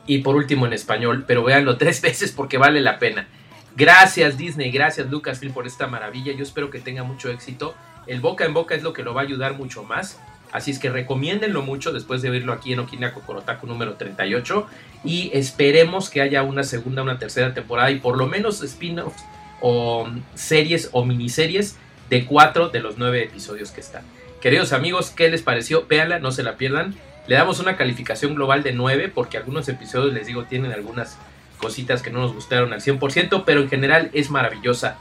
Y 0.07 0.19
por 0.19 0.37
último 0.37 0.67
en 0.67 0.73
español. 0.73 1.25
Pero 1.27 1.45
véanlo 1.45 1.77
tres 1.79 2.01
veces 2.01 2.33
porque 2.33 2.59
vale 2.59 2.81
la 2.81 2.99
pena. 2.99 3.29
Gracias 3.77 4.37
Disney, 4.37 4.71
gracias 4.71 5.09
Lucasfilm 5.11 5.53
por 5.53 5.67
esta 5.67 5.87
maravilla. 5.87 6.33
Yo 6.33 6.43
espero 6.43 6.71
que 6.71 6.81
tenga 6.81 7.05
mucho 7.05 7.31
éxito. 7.31 7.75
El 8.07 8.21
boca 8.21 8.45
en 8.45 8.55
boca 8.55 8.75
es 8.75 8.83
lo 8.83 8.93
que 8.93 9.03
lo 9.03 9.15
va 9.15 9.21
a 9.21 9.25
ayudar 9.25 9.55
mucho 9.55 9.85
más. 9.85 10.19
Así 10.53 10.73
es 10.73 10.79
que 10.81 10.91
recomiéndenlo 10.91 11.63
mucho 11.63 11.93
después 11.93 12.23
de 12.23 12.31
verlo 12.31 12.53
aquí 12.53 12.73
en 12.73 12.81
Okina 12.81 13.15
Kokorotaku 13.15 13.67
número 13.67 13.95
38. 13.95 14.67
Y 15.05 15.31
esperemos 15.33 16.11
que 16.11 16.21
haya 16.21 16.43
una 16.43 16.65
segunda, 16.65 17.03
una 17.03 17.19
tercera 17.19 17.55
temporada 17.55 17.91
y 17.91 18.01
por 18.01 18.19
lo 18.19 18.27
menos 18.27 18.63
spin-offs 18.63 19.25
o 19.61 20.09
series 20.35 20.89
o 20.93 21.05
miniseries 21.05 21.77
de 22.11 22.27
cuatro 22.27 22.69
de 22.69 22.81
los 22.81 22.99
nueve 22.99 23.23
episodios 23.23 23.71
que 23.71 23.81
están. 23.81 24.03
Queridos 24.41 24.73
amigos, 24.73 25.11
¿qué 25.11 25.31
les 25.31 25.43
pareció? 25.43 25.87
Véanla, 25.87 26.19
no 26.19 26.33
se 26.33 26.43
la 26.43 26.57
pierdan. 26.57 26.95
Le 27.27 27.37
damos 27.37 27.61
una 27.61 27.77
calificación 27.77 28.35
global 28.35 28.63
de 28.63 28.73
9 28.73 29.13
porque 29.15 29.37
algunos 29.37 29.69
episodios, 29.69 30.13
les 30.13 30.27
digo, 30.27 30.45
tienen 30.45 30.73
algunas 30.73 31.17
cositas 31.59 32.03
que 32.03 32.11
no 32.11 32.21
nos 32.21 32.35
gustaron 32.35 32.73
al 32.73 32.81
100%, 32.81 33.45
pero 33.47 33.61
en 33.61 33.69
general 33.69 34.11
es 34.15 34.31
maravillosa. 34.31 34.97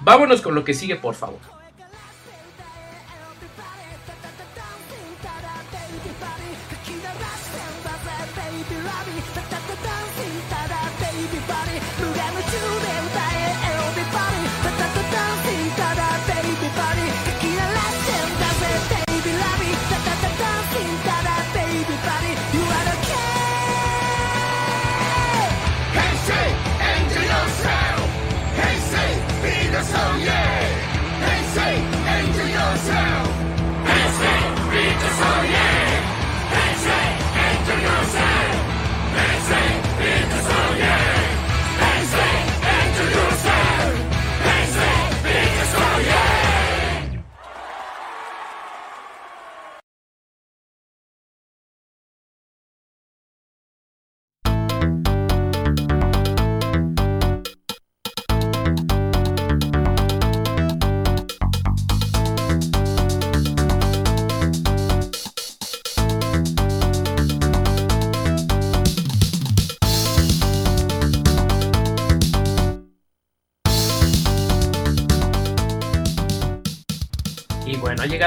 Vámonos 0.00 0.40
con 0.40 0.54
lo 0.54 0.64
que 0.64 0.72
sigue, 0.72 0.96
por 0.96 1.14
favor. 1.14 1.40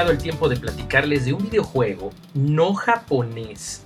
El 0.08 0.18
tiempo 0.18 0.48
de 0.48 0.56
platicarles 0.56 1.26
de 1.26 1.34
un 1.34 1.42
videojuego 1.42 2.10
no 2.32 2.72
japonés, 2.74 3.82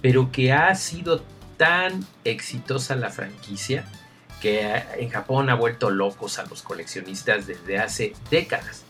pero 0.00 0.30
que 0.30 0.52
ha 0.52 0.72
sido 0.76 1.22
tan 1.56 2.06
exitosa 2.24 2.94
la 2.94 3.10
franquicia 3.10 3.84
que 4.40 4.84
en 4.98 5.10
Japón 5.10 5.50
ha 5.50 5.54
vuelto 5.54 5.90
locos 5.90 6.38
a 6.38 6.46
los 6.46 6.62
coleccionistas 6.62 7.48
desde 7.48 7.78
hace 7.78 8.12
décadas. 8.30 8.84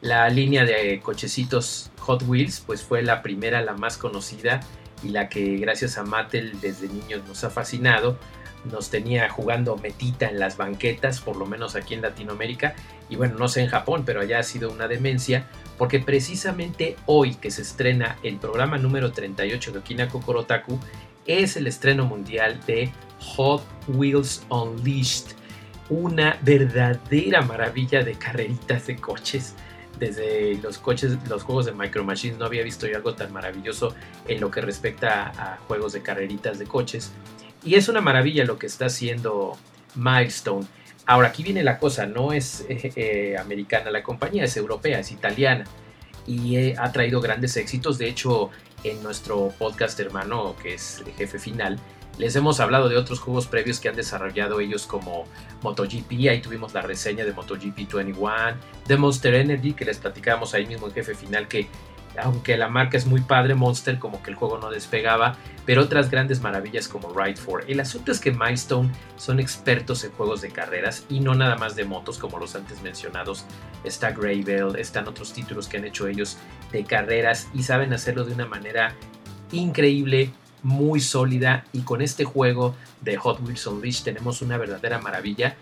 La 0.00 0.28
línea 0.28 0.64
de 0.64 1.00
cochecitos 1.00 1.92
Hot 2.00 2.24
Wheels 2.26 2.60
pues 2.66 2.82
fue 2.82 3.02
la 3.02 3.22
primera, 3.22 3.62
la 3.62 3.74
más 3.74 3.96
conocida 3.96 4.60
y 5.02 5.10
la 5.10 5.28
que 5.28 5.56
gracias 5.56 5.98
a 5.98 6.04
Mattel 6.04 6.60
desde 6.60 6.88
niños 6.88 7.22
nos 7.26 7.44
ha 7.44 7.50
fascinado. 7.50 8.18
Nos 8.64 8.90
tenía 8.90 9.28
jugando 9.30 9.76
metita 9.76 10.26
en 10.28 10.40
las 10.40 10.56
banquetas, 10.56 11.20
por 11.20 11.36
lo 11.36 11.46
menos 11.46 11.76
aquí 11.76 11.94
en 11.94 12.02
Latinoamérica, 12.02 12.74
y 13.08 13.16
bueno, 13.16 13.36
no 13.38 13.48
sé 13.48 13.62
en 13.62 13.68
Japón, 13.68 14.02
pero 14.04 14.20
allá 14.20 14.40
ha 14.40 14.42
sido 14.42 14.70
una 14.70 14.88
demencia, 14.88 15.46
porque 15.78 16.00
precisamente 16.00 16.96
hoy 17.06 17.36
que 17.36 17.50
se 17.50 17.62
estrena 17.62 18.18
el 18.22 18.36
programa 18.36 18.76
número 18.76 19.12
38 19.12 19.72
de 19.72 19.78
Okina 19.78 20.08
Kokorotaku, 20.08 20.78
es 21.26 21.56
el 21.56 21.66
estreno 21.66 22.04
mundial 22.04 22.58
de 22.66 22.90
Hot 23.20 23.62
Wheels 23.86 24.44
Unleashed, 24.48 25.36
una 25.88 26.38
verdadera 26.42 27.42
maravilla 27.42 28.02
de 28.02 28.14
carreritas 28.14 28.86
de 28.86 28.96
coches. 28.96 29.54
Desde 29.98 30.56
los 30.62 30.78
coches, 30.78 31.16
los 31.28 31.42
juegos 31.42 31.66
de 31.66 31.72
Micro 31.72 32.04
Machines 32.04 32.38
no 32.38 32.44
había 32.44 32.62
visto 32.62 32.86
yo 32.86 32.96
algo 32.96 33.14
tan 33.14 33.32
maravilloso 33.32 33.94
en 34.26 34.40
lo 34.40 34.50
que 34.50 34.60
respecta 34.60 35.32
a 35.36 35.58
juegos 35.66 35.92
de 35.92 36.02
carreritas 36.02 36.58
de 36.58 36.66
coches. 36.66 37.12
Y 37.64 37.74
es 37.74 37.88
una 37.88 38.00
maravilla 38.00 38.44
lo 38.44 38.58
que 38.58 38.66
está 38.66 38.86
haciendo 38.86 39.56
Milestone. 39.94 40.66
Ahora, 41.06 41.28
aquí 41.28 41.42
viene 41.42 41.62
la 41.64 41.78
cosa, 41.78 42.06
no 42.06 42.32
es 42.32 42.66
eh, 42.68 42.92
eh, 42.94 43.36
americana 43.38 43.90
la 43.90 44.02
compañía, 44.02 44.44
es 44.44 44.56
europea, 44.56 45.00
es 45.00 45.10
italiana 45.10 45.64
y 46.26 46.56
eh, 46.56 46.74
ha 46.78 46.92
traído 46.92 47.20
grandes 47.20 47.56
éxitos. 47.56 47.98
De 47.98 48.08
hecho, 48.08 48.50
en 48.84 49.02
nuestro 49.02 49.48
podcast 49.58 49.98
hermano, 49.98 50.54
que 50.62 50.74
es 50.74 51.02
Jefe 51.16 51.38
Final, 51.38 51.78
les 52.18 52.34
hemos 52.36 52.60
hablado 52.60 52.88
de 52.88 52.96
otros 52.96 53.20
juegos 53.20 53.46
previos 53.46 53.80
que 53.80 53.88
han 53.88 53.96
desarrollado 53.96 54.60
ellos 54.60 54.86
como 54.86 55.24
MotoGP, 55.62 56.28
ahí 56.28 56.40
tuvimos 56.40 56.74
la 56.74 56.82
reseña 56.82 57.24
de 57.24 57.32
MotoGP 57.32 57.92
21, 57.92 58.56
de 58.86 58.96
Monster 58.96 59.34
Energy, 59.34 59.72
que 59.72 59.84
les 59.84 59.98
platicábamos 59.98 60.52
ahí 60.54 60.66
mismo 60.66 60.88
en 60.88 60.94
Jefe 60.94 61.14
Final, 61.14 61.48
que 61.48 61.68
aunque 62.20 62.56
la 62.56 62.68
marca 62.68 62.96
es 62.96 63.06
muy 63.06 63.20
padre, 63.20 63.54
Monster 63.54 63.98
como 63.98 64.22
que 64.22 64.30
el 64.30 64.36
juego 64.36 64.58
no 64.58 64.70
despegaba, 64.70 65.36
pero 65.64 65.82
otras 65.82 66.10
grandes 66.10 66.40
maravillas 66.40 66.88
como 66.88 67.12
Ride 67.12 67.40
4. 67.44 67.68
El 67.68 67.80
asunto 67.80 68.12
es 68.12 68.20
que 68.20 68.32
Milestone 68.32 68.90
son 69.16 69.40
expertos 69.40 70.04
en 70.04 70.12
juegos 70.12 70.40
de 70.40 70.50
carreras 70.50 71.04
y 71.08 71.20
no 71.20 71.34
nada 71.34 71.56
más 71.56 71.76
de 71.76 71.84
motos 71.84 72.18
como 72.18 72.38
los 72.38 72.56
antes 72.56 72.82
mencionados. 72.82 73.44
Está 73.84 74.10
Gravel, 74.10 74.76
están 74.76 75.06
otros 75.08 75.32
títulos 75.32 75.68
que 75.68 75.76
han 75.76 75.84
hecho 75.84 76.08
ellos 76.08 76.38
de 76.72 76.84
carreras 76.84 77.48
y 77.54 77.62
saben 77.62 77.92
hacerlo 77.92 78.24
de 78.24 78.34
una 78.34 78.46
manera 78.46 78.94
increíble, 79.52 80.32
muy 80.62 81.00
sólida 81.00 81.64
y 81.72 81.80
con 81.80 82.02
este 82.02 82.24
juego 82.24 82.74
de 83.00 83.16
Hot 83.16 83.40
Wheels 83.40 83.66
Unleashed 83.66 84.04
tenemos 84.04 84.42
una 84.42 84.56
verdadera 84.56 84.98
maravilla. 84.98 85.56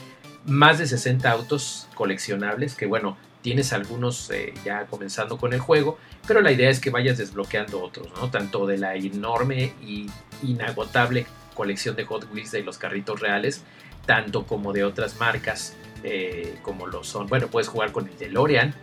Más 0.46 0.78
de 0.78 0.86
60 0.86 1.30
autos 1.30 1.88
coleccionables 1.94 2.74
que 2.74 2.86
bueno, 2.86 3.16
tienes 3.42 3.72
algunos 3.72 4.30
eh, 4.30 4.54
ya 4.64 4.86
comenzando 4.86 5.38
con 5.38 5.52
el 5.52 5.60
juego, 5.60 5.98
pero 6.26 6.40
la 6.40 6.52
idea 6.52 6.70
es 6.70 6.80
que 6.80 6.90
vayas 6.90 7.18
desbloqueando 7.18 7.82
otros, 7.82 8.08
¿no? 8.20 8.30
Tanto 8.30 8.66
de 8.66 8.78
la 8.78 8.94
enorme 8.96 9.72
y 9.82 10.06
inagotable 10.42 11.26
colección 11.54 11.96
de 11.96 12.04
Hot 12.04 12.28
Wheels 12.32 12.52
de 12.52 12.62
los 12.62 12.78
carritos 12.78 13.20
reales, 13.20 13.62
tanto 14.04 14.46
como 14.46 14.72
de 14.72 14.84
otras 14.84 15.18
marcas 15.18 15.74
eh, 16.04 16.58
como 16.62 16.86
lo 16.86 17.02
son. 17.02 17.26
Bueno, 17.26 17.48
puedes 17.48 17.68
jugar 17.68 17.92
con 17.92 18.08
el 18.08 18.16
DeLorean, 18.16 18.74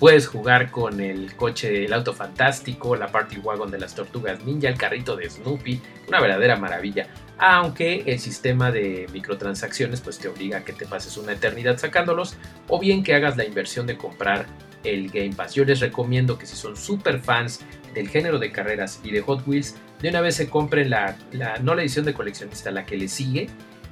puedes 0.00 0.26
jugar 0.26 0.72
con 0.72 1.00
el 1.00 1.36
coche 1.36 1.70
del 1.70 1.92
auto 1.92 2.12
fantástico, 2.12 2.96
la 2.96 3.06
party 3.06 3.38
wagon 3.38 3.70
de 3.70 3.78
las 3.78 3.94
tortugas 3.94 4.42
ninja, 4.44 4.68
el 4.68 4.76
carrito 4.76 5.14
de 5.14 5.30
Snoopy, 5.30 5.80
una 6.08 6.20
verdadera 6.20 6.56
maravilla 6.56 7.06
aunque 7.40 8.02
el 8.04 8.20
sistema 8.20 8.70
de 8.70 9.06
microtransacciones 9.14 10.02
pues 10.02 10.18
te 10.18 10.28
obliga 10.28 10.58
a 10.58 10.64
que 10.64 10.74
te 10.74 10.84
pases 10.84 11.16
una 11.16 11.32
eternidad 11.32 11.78
sacándolos 11.78 12.36
o 12.68 12.78
bien 12.78 13.02
que 13.02 13.14
hagas 13.14 13.38
la 13.38 13.46
inversión 13.46 13.86
de 13.86 13.96
comprar 13.96 14.44
el 14.84 15.08
Game 15.08 15.32
Pass. 15.34 15.54
Yo 15.54 15.64
les 15.64 15.80
recomiendo 15.80 16.36
que 16.36 16.44
si 16.44 16.54
son 16.54 16.76
super 16.76 17.18
fans 17.18 17.60
del 17.94 18.08
género 18.08 18.38
de 18.38 18.52
carreras 18.52 19.00
y 19.02 19.10
de 19.10 19.22
Hot 19.22 19.46
Wheels, 19.46 19.74
de 20.02 20.10
una 20.10 20.20
vez 20.20 20.36
se 20.36 20.50
compren 20.50 20.90
la, 20.90 21.16
no 21.62 21.74
la 21.74 21.80
edición 21.80 22.04
de 22.04 22.12
coleccionista, 22.12 22.70
la 22.70 22.84
que 22.84 22.98
le 22.98 23.08
sigue, 23.08 23.48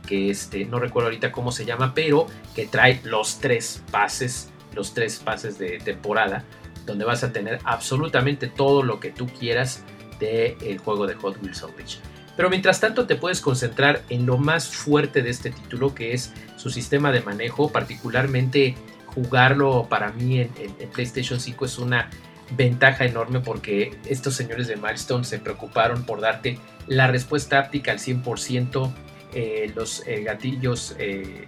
que 0.07 0.29
este, 0.29 0.67
no 0.67 0.79
recuerdo 0.79 1.07
ahorita 1.09 1.33
cómo 1.33 1.51
se 1.51 1.65
llama, 1.65 1.95
pero 1.95 2.27
que 2.55 2.67
trae 2.67 3.01
los 3.05 3.41
tres 3.41 3.83
pases, 3.91 4.51
los 4.75 4.95
tres 4.95 5.19
pases 5.19 5.59
de 5.59 5.79
temporada, 5.79 6.45
donde 6.87 7.05
vas 7.05 7.25
a 7.25 7.33
tener 7.33 7.59
absolutamente 7.65 8.49
todo 8.49 8.83
lo 8.83 9.01
que 9.01 9.11
tú 9.11 9.27
quieras 9.27 9.85
del 10.19 10.79
juego 10.79 11.07
de 11.07 11.15
Hot 11.15 11.43
Wheels 11.43 11.63
Unleashed. 11.63 12.01
Pero 12.39 12.51
mientras 12.51 12.79
tanto 12.79 13.07
te 13.07 13.17
puedes 13.17 13.41
concentrar 13.41 14.03
en 14.11 14.25
lo 14.25 14.39
más 14.39 14.69
fuerte 14.69 15.23
de 15.23 15.31
este 15.31 15.51
título, 15.51 15.93
que 15.93 16.13
es 16.13 16.33
su 16.57 16.71
sistema 16.71 17.11
de 17.11 17.21
manejo, 17.21 17.71
particularmente 17.73 18.77
jugarlo 19.07 19.89
para 19.89 20.13
mí 20.13 20.41
en, 20.41 20.51
PlayStation 20.93 21.41
5 21.41 21.65
es 21.65 21.79
una 21.79 22.09
ventaja 22.57 23.05
enorme 23.05 23.41
porque 23.41 23.99
estos 24.07 24.35
señores 24.37 24.69
de 24.69 24.77
Milestone 24.77 25.25
se 25.25 25.41
preocuparon 25.41 26.05
por 26.05 26.21
darte 26.21 26.61
la 26.87 27.09
respuesta 27.09 27.59
áptica 27.59 27.91
al 27.91 27.99
100%, 27.99 28.95
eh, 29.35 29.73
los 29.75 30.07
eh, 30.07 30.23
gatillos 30.23 30.95
eh, 30.99 31.47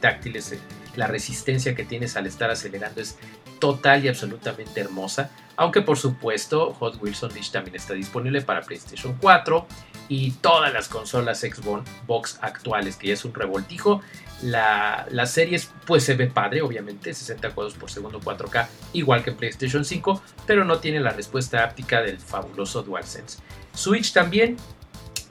táctiles, 0.00 0.58
la 0.96 1.06
resistencia 1.06 1.74
que 1.74 1.84
tienes 1.84 2.16
al 2.16 2.26
estar 2.26 2.50
acelerando 2.50 3.00
es 3.00 3.16
total 3.58 4.04
y 4.04 4.08
absolutamente 4.08 4.80
hermosa. 4.80 5.30
Aunque 5.56 5.82
por 5.82 5.98
supuesto 5.98 6.72
Hot 6.74 7.00
Wheels 7.02 7.22
Unleashed 7.22 7.52
también 7.52 7.76
está 7.76 7.94
disponible 7.94 8.40
para 8.40 8.62
PlayStation 8.62 9.16
4 9.20 9.66
y 10.08 10.32
todas 10.32 10.72
las 10.72 10.88
consolas 10.88 11.40
Xbox 11.40 12.38
actuales, 12.40 12.96
que 12.96 13.08
ya 13.08 13.14
es 13.14 13.24
un 13.24 13.34
revoltijo. 13.34 14.00
La, 14.42 15.06
la 15.10 15.26
serie 15.26 15.60
pues 15.86 16.02
se 16.02 16.14
ve 16.14 16.26
padre, 16.26 16.62
obviamente, 16.62 17.12
60 17.12 17.50
cuadros 17.50 17.74
por 17.74 17.90
segundo 17.90 18.20
4K, 18.20 18.66
igual 18.94 19.22
que 19.22 19.32
PlayStation 19.32 19.84
5, 19.84 20.22
pero 20.46 20.64
no 20.64 20.78
tiene 20.78 20.98
la 20.98 21.10
respuesta 21.10 21.62
áptica 21.62 22.00
del 22.00 22.18
fabuloso 22.18 22.82
DualSense. 22.82 23.38
Switch 23.74 24.14
también 24.14 24.56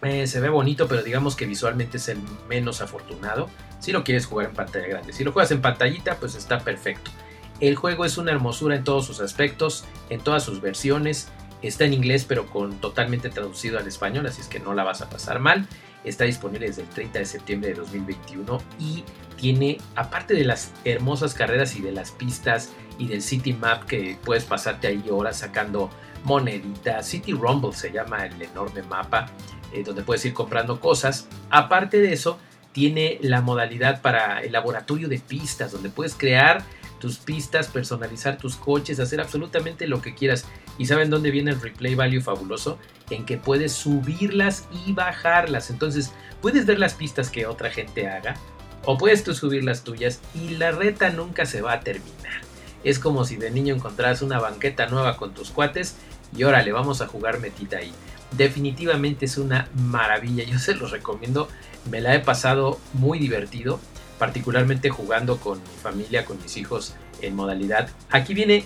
eh, 0.04 0.28
se 0.28 0.40
ve 0.40 0.50
bonito, 0.50 0.88
pero 0.88 1.02
digamos 1.02 1.36
que 1.36 1.46
visualmente 1.46 1.98
es 1.98 2.08
el 2.08 2.20
menos 2.48 2.82
afortunado 2.82 3.50
si 3.80 3.92
lo 3.92 4.04
quieres 4.04 4.26
jugar 4.26 4.48
en 4.48 4.54
pantalla 4.54 4.88
grande. 4.88 5.14
Si 5.14 5.24
lo 5.24 5.32
juegas 5.32 5.52
en 5.52 5.62
pantallita, 5.62 6.16
pues 6.16 6.36
está 6.36 6.60
perfecto. 6.60 7.12
El 7.60 7.76
juego 7.76 8.06
es 8.06 8.18
una 8.18 8.32
hermosura 8.32 8.76
en 8.76 8.84
todos 8.84 9.06
sus 9.06 9.20
aspectos, 9.20 9.86
en 10.10 10.22
todas 10.22 10.44
sus 10.44 10.62
versiones. 10.62 11.30
Está 11.62 11.86
en 11.86 11.94
inglés, 11.94 12.26
pero 12.26 12.46
con 12.48 12.80
totalmente 12.80 13.30
traducido 13.30 13.80
al 13.80 13.88
español, 13.88 14.26
así 14.26 14.42
es 14.42 14.48
que 14.48 14.60
no 14.60 14.74
la 14.74 14.84
vas 14.84 15.02
a 15.02 15.10
pasar 15.10 15.40
mal. 15.40 15.68
Está 16.06 16.24
disponible 16.24 16.68
desde 16.68 16.84
el 16.84 16.90
30 16.90 17.20
de 17.20 17.26
septiembre 17.26 17.70
de 17.72 17.76
2021 17.76 18.62
y 18.80 19.04
tiene, 19.36 19.78
aparte 19.96 20.34
de 20.34 20.46
las 20.46 20.72
hermosas 20.86 21.34
carreras 21.34 21.76
y 21.76 21.82
de 21.82 21.92
las 21.92 22.12
pistas 22.12 22.72
y 22.98 23.08
del 23.08 23.22
City 23.22 23.54
Map 23.54 23.84
que 23.84 24.18
puedes 24.24 24.46
pasarte 24.46 24.88
ahí 24.88 25.04
horas 25.10 25.40
sacando 25.40 25.90
moneditas, 26.24 27.08
City 27.08 27.34
Rumble 27.34 27.74
se 27.74 27.92
llama 27.92 28.26
el 28.26 28.42
enorme 28.42 28.84
mapa, 28.84 29.28
eh, 29.74 29.84
donde 29.84 30.04
puedes 30.04 30.24
ir 30.26 30.34
comprando 30.34 30.80
cosas. 30.80 31.28
Aparte 31.50 32.00
de 32.00 32.14
eso, 32.14 32.40
tiene 32.80 33.20
la 33.22 33.42
modalidad 33.42 34.02
para 34.02 34.42
el 34.42 34.54
laboratorio 34.54 35.10
de 35.10 35.20
pistas, 35.20 35.74
donde 35.74 35.90
puedes 35.90 36.16
crear 36.16 36.64
tus 36.98 37.18
pistas, 37.18 37.68
personalizar 37.68 38.38
tus 38.38 38.56
coches, 38.56 39.02
hacer 39.02 39.20
absolutamente 39.20 39.86
lo 39.86 40.02
que 40.02 40.16
quieras. 40.16 40.46
¿Y 40.78 40.86
saben 40.86 41.10
dónde 41.10 41.30
viene 41.30 41.52
el 41.52 41.60
replay 41.60 41.96
value 41.96 42.22
fabuloso? 42.22 42.80
En 43.10 43.26
que 43.26 43.36
puedes 43.36 43.74
subirlas 43.74 44.70
y 44.86 44.94
bajarlas. 44.94 45.72
Entonces, 45.72 46.14
puedes 46.42 46.66
ver 46.66 46.80
las 46.80 46.94
pistas 46.94 47.30
que 47.30 47.48
otra 47.48 47.70
gente 47.70 48.08
haga 48.08 48.38
o 48.86 48.98
puedes 48.98 49.26
tú 49.26 49.36
subir 49.36 49.66
las 49.66 49.84
tuyas 49.84 50.22
y 50.34 50.52
la 50.52 50.72
reta 50.72 51.10
nunca 51.10 51.46
se 51.46 51.62
va 51.62 51.74
a 51.74 51.80
terminar. 51.82 52.40
Es 52.86 52.98
como 52.98 53.26
si 53.26 53.36
de 53.36 53.52
niño 53.52 53.76
encontraras 53.76 54.22
una 54.22 54.40
banqueta 54.40 54.88
nueva 54.88 55.18
con 55.18 55.34
tus 55.34 55.52
cuates 55.52 55.98
y 56.34 56.46
órale, 56.46 56.72
vamos 56.72 57.02
a 57.02 57.08
jugar 57.08 57.42
metita 57.42 57.76
ahí. 57.76 57.92
Definitivamente 58.38 59.26
es 59.26 59.38
una 59.38 59.68
maravilla, 59.76 60.46
yo 60.46 60.60
se 60.60 60.76
los 60.76 60.92
recomiendo, 60.92 61.50
me 61.90 62.02
la 62.02 62.16
he 62.16 62.20
pasado 62.20 62.80
muy 62.94 63.20
divertido 63.20 63.80
particularmente 64.18 64.90
jugando 64.90 65.38
con 65.38 65.60
mi 65.60 65.78
familia, 65.82 66.26
con 66.26 66.42
mis 66.42 66.58
hijos 66.58 66.94
en 67.22 67.36
modalidad. 67.36 67.90
Aquí 68.12 68.34
viene 68.34 68.66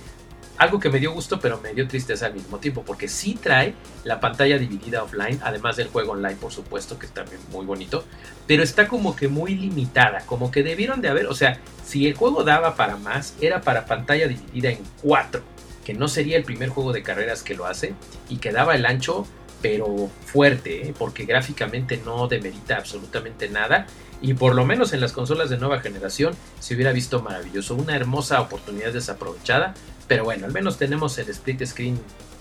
algo 0.57 0.79
que 0.79 0.89
me 0.89 0.99
dio 0.99 1.11
gusto 1.11 1.39
pero 1.39 1.59
me 1.61 1.73
dio 1.73 1.87
tristeza 1.87 2.27
al 2.27 2.33
mismo 2.33 2.59
tiempo 2.59 2.83
porque 2.83 3.07
sí 3.07 3.37
trae 3.41 3.73
la 4.03 4.19
pantalla 4.19 4.57
dividida 4.57 5.03
offline, 5.03 5.39
además 5.43 5.77
del 5.77 5.87
juego 5.87 6.13
online 6.13 6.35
por 6.35 6.51
supuesto 6.51 6.99
que 6.99 7.05
es 7.05 7.11
también 7.11 7.39
muy 7.51 7.65
bonito, 7.65 8.03
pero 8.47 8.63
está 8.63 8.87
como 8.87 9.15
que 9.15 9.27
muy 9.27 9.55
limitada, 9.55 10.21
como 10.25 10.51
que 10.51 10.63
debieron 10.63 11.01
de 11.01 11.09
haber, 11.09 11.27
o 11.27 11.35
sea, 11.35 11.59
si 11.85 12.07
el 12.07 12.15
juego 12.15 12.43
daba 12.43 12.75
para 12.75 12.97
más, 12.97 13.35
era 13.41 13.61
para 13.61 13.85
pantalla 13.85 14.27
dividida 14.27 14.69
en 14.69 14.79
cuatro, 15.01 15.41
que 15.85 15.93
no 15.93 16.07
sería 16.07 16.37
el 16.37 16.43
primer 16.43 16.69
juego 16.69 16.93
de 16.93 17.03
carreras 17.03 17.43
que 17.43 17.55
lo 17.55 17.65
hace 17.65 17.93
y 18.29 18.37
que 18.37 18.51
daba 18.51 18.75
el 18.75 18.85
ancho 18.85 19.25
pero 19.63 20.09
fuerte, 20.25 20.89
¿eh? 20.89 20.93
porque 20.95 21.23
gráficamente 21.23 21.99
no 22.05 22.27
demerita 22.27 22.75
absolutamente 22.75 23.47
nada 23.47 23.87
y 24.21 24.33
por 24.33 24.55
lo 24.55 24.65
menos 24.65 24.91
en 24.91 24.99
las 24.99 25.13
consolas 25.13 25.49
de 25.49 25.57
nueva 25.57 25.79
generación 25.79 26.35
se 26.59 26.75
hubiera 26.75 26.91
visto 26.91 27.21
maravilloso. 27.21 27.73
Una 27.75 27.95
hermosa 27.95 28.41
oportunidad 28.41 28.91
desaprovechada, 28.91 29.73
pero 30.09 30.25
bueno, 30.25 30.45
al 30.45 30.51
menos 30.51 30.77
tenemos 30.77 31.17
el 31.17 31.29
split 31.29 31.65
screen 31.65 31.97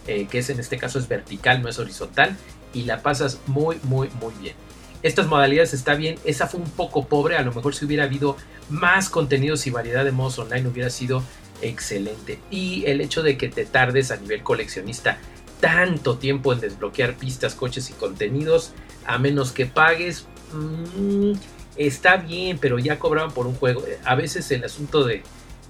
eh, 0.09 0.27
que 0.29 0.41
es 0.41 0.51
en 0.51 0.59
este 0.59 0.79
caso 0.79 0.99
es 0.99 1.07
vertical, 1.07 1.63
no 1.63 1.69
es 1.69 1.79
horizontal 1.79 2.37
y 2.75 2.83
la 2.83 3.03
pasas 3.03 3.39
muy 3.47 3.79
muy 3.85 4.11
muy 4.21 4.35
bien. 4.41 4.57
Estas 5.05 5.29
modalidades 5.29 5.75
está 5.75 5.95
bien, 5.95 6.17
esa 6.25 6.49
fue 6.49 6.61
un 6.61 6.71
poco 6.71 7.07
pobre, 7.07 7.37
a 7.37 7.43
lo 7.43 7.53
mejor 7.53 7.75
si 7.77 7.85
hubiera 7.85 8.05
habido 8.05 8.37
más 8.69 9.09
contenidos 9.09 9.65
y 9.69 9.71
variedad 9.71 10.05
de 10.05 10.11
modos 10.11 10.41
online 10.41 10.69
hubiera 10.69 10.91
sido 10.91 11.23
excelente. 11.61 12.41
Y 12.51 12.85
el 12.87 13.01
hecho 13.01 13.23
de 13.23 13.37
que 13.37 13.49
te 13.49 13.65
tardes 13.65 14.11
a 14.11 14.17
nivel 14.17 14.43
coleccionista 14.43 15.19
tanto 15.63 16.19
tiempo 16.19 16.53
en 16.53 16.59
desbloquear 16.59 17.15
pistas, 17.15 17.55
coches 17.55 17.89
y 17.89 17.93
contenidos, 17.93 18.73
a 19.07 19.17
menos 19.19 19.53
que 19.53 19.65
pagues, 19.65 20.27
mm, 20.53 21.35
está 21.77 22.17
bien, 22.17 22.59
pero 22.59 22.81
ya 22.81 22.99
cobraban 22.99 23.31
por 23.31 23.47
un 23.47 23.55
juego. 23.55 23.85
A 24.05 24.17
veces 24.17 24.51
el 24.51 24.65
asunto 24.65 25.05
de, 25.05 25.23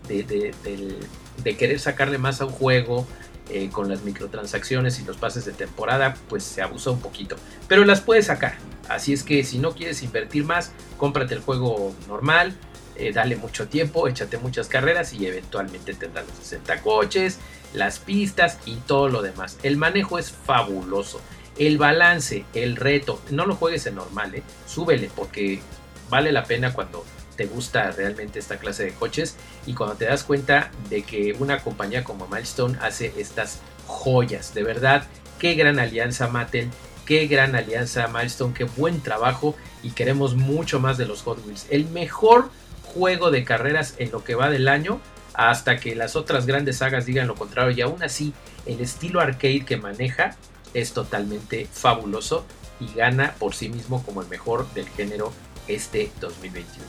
de, 0.08 1.56
querer 1.58 1.78
sacarle 1.78 2.16
más 2.16 2.40
a 2.40 2.46
un 2.46 2.52
juego 2.52 3.06
eh, 3.50 3.68
con 3.70 3.90
las 3.90 4.02
microtransacciones 4.02 4.98
y 4.98 5.04
los 5.04 5.18
pases 5.18 5.44
de 5.44 5.52
temporada, 5.52 6.16
pues 6.30 6.42
se 6.42 6.62
abusa 6.62 6.90
un 6.90 7.00
poquito. 7.00 7.36
Pero 7.68 7.84
las 7.84 8.00
puedes 8.00 8.26
sacar. 8.26 8.54
Así 8.88 9.12
es 9.12 9.22
que 9.22 9.44
si 9.44 9.58
no 9.58 9.74
quieres 9.74 10.02
invertir 10.02 10.44
más, 10.44 10.72
cómprate 10.96 11.34
el 11.34 11.40
juego 11.40 11.94
normal, 12.08 12.56
eh, 12.96 13.12
dale 13.12 13.36
mucho 13.36 13.68
tiempo, 13.68 14.08
échate 14.08 14.38
muchas 14.38 14.68
carreras 14.68 15.12
y 15.12 15.26
eventualmente 15.26 15.92
tendrás 15.92 16.26
los 16.26 16.36
60 16.38 16.80
coches, 16.80 17.38
las 17.74 17.98
pistas 17.98 18.58
y 18.66 18.76
todo 18.76 19.08
lo 19.08 19.22
demás. 19.22 19.58
El 19.62 19.76
manejo 19.76 20.18
es 20.18 20.30
fabuloso. 20.30 21.20
El 21.58 21.78
balance, 21.78 22.44
el 22.54 22.76
reto, 22.76 23.20
no 23.30 23.46
lo 23.46 23.56
juegues 23.56 23.86
en 23.86 23.96
normal, 23.96 24.34
¿eh? 24.34 24.42
súbele 24.66 25.10
porque 25.14 25.60
vale 26.08 26.32
la 26.32 26.44
pena 26.44 26.72
cuando 26.72 27.04
te 27.36 27.46
gusta 27.46 27.90
realmente 27.90 28.38
esta 28.38 28.58
clase 28.58 28.84
de 28.84 28.94
coches 28.94 29.36
y 29.66 29.74
cuando 29.74 29.96
te 29.96 30.06
das 30.06 30.24
cuenta 30.24 30.70
de 30.90 31.02
que 31.02 31.34
una 31.38 31.62
compañía 31.62 32.04
como 32.04 32.26
Milestone 32.26 32.78
hace 32.80 33.12
estas 33.16 33.60
joyas. 33.86 34.54
De 34.54 34.62
verdad, 34.62 35.04
qué 35.38 35.54
gran 35.54 35.78
alianza 35.78 36.28
Mattel, 36.28 36.70
qué 37.06 37.26
gran 37.26 37.54
alianza 37.54 38.08
Milestone, 38.08 38.54
qué 38.54 38.64
buen 38.64 39.00
trabajo 39.00 39.54
y 39.82 39.90
queremos 39.90 40.34
mucho 40.34 40.80
más 40.80 40.98
de 40.98 41.06
los 41.06 41.22
Hot 41.22 41.44
Wheels. 41.46 41.66
El 41.70 41.86
mejor 41.90 42.50
juego 42.94 43.30
de 43.30 43.44
carreras 43.44 43.94
en 43.98 44.10
lo 44.10 44.22
que 44.24 44.34
va 44.34 44.50
del 44.50 44.68
año 44.68 45.00
hasta 45.34 45.76
que 45.78 45.94
las 45.94 46.16
otras 46.16 46.46
grandes 46.46 46.78
sagas 46.78 47.06
digan 47.06 47.26
lo 47.26 47.34
contrario 47.34 47.74
y 47.76 47.80
aún 47.80 48.02
así 48.02 48.32
el 48.66 48.80
estilo 48.80 49.20
arcade 49.20 49.64
que 49.64 49.76
maneja 49.76 50.36
es 50.74 50.92
totalmente 50.92 51.66
fabuloso 51.72 52.46
y 52.80 52.92
gana 52.94 53.34
por 53.38 53.54
sí 53.54 53.68
mismo 53.68 54.02
como 54.02 54.22
el 54.22 54.28
mejor 54.28 54.72
del 54.74 54.88
género 54.88 55.32
este 55.68 56.10
2021. 56.20 56.84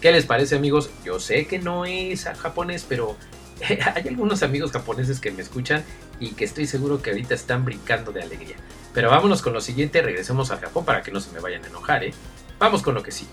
¿Qué 0.00 0.12
les 0.12 0.26
parece 0.26 0.56
amigos? 0.56 0.90
Yo 1.04 1.18
sé 1.20 1.46
que 1.46 1.58
no 1.58 1.84
es 1.84 2.24
japonés, 2.24 2.84
pero 2.88 3.16
hay 3.94 4.08
algunos 4.08 4.42
amigos 4.42 4.72
japoneses 4.72 5.20
que 5.20 5.30
me 5.30 5.42
escuchan 5.42 5.84
y 6.20 6.30
que 6.30 6.44
estoy 6.44 6.66
seguro 6.66 7.02
que 7.02 7.10
ahorita 7.10 7.34
están 7.34 7.64
brincando 7.64 8.12
de 8.12 8.22
alegría. 8.22 8.56
Pero 8.92 9.10
vámonos 9.10 9.42
con 9.42 9.52
lo 9.52 9.60
siguiente, 9.60 10.02
regresemos 10.02 10.50
al 10.50 10.60
Japón 10.60 10.84
para 10.84 11.02
que 11.02 11.10
no 11.10 11.20
se 11.20 11.32
me 11.32 11.40
vayan 11.40 11.64
a 11.64 11.68
enojar, 11.68 12.04
¿eh? 12.04 12.14
Vamos 12.58 12.82
con 12.82 12.94
lo 12.94 13.02
que 13.02 13.10
sigue. 13.10 13.30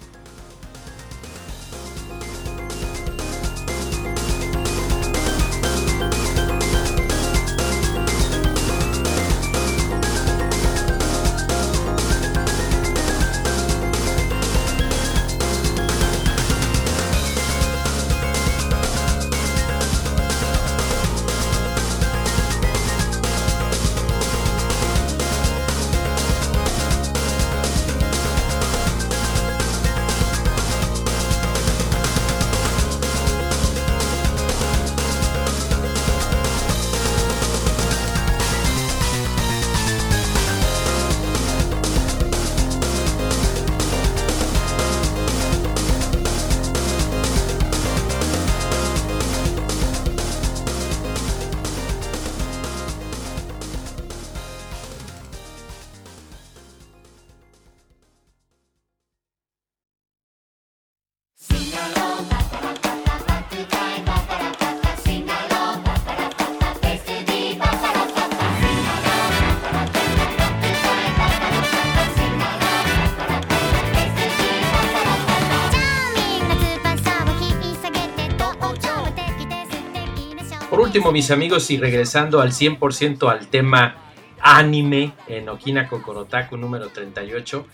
Último, 81.02 81.14
mis 81.14 81.32
amigos, 81.32 81.72
y 81.72 81.80
regresando 81.80 82.42
al 82.42 82.52
100% 82.52 83.28
al 83.32 83.48
tema 83.48 83.96
anime 84.40 85.14
en 85.28 85.50
Okina 85.50 85.88
Kokorotaku 85.88 86.58
número 86.58 86.90
38, 86.90 87.66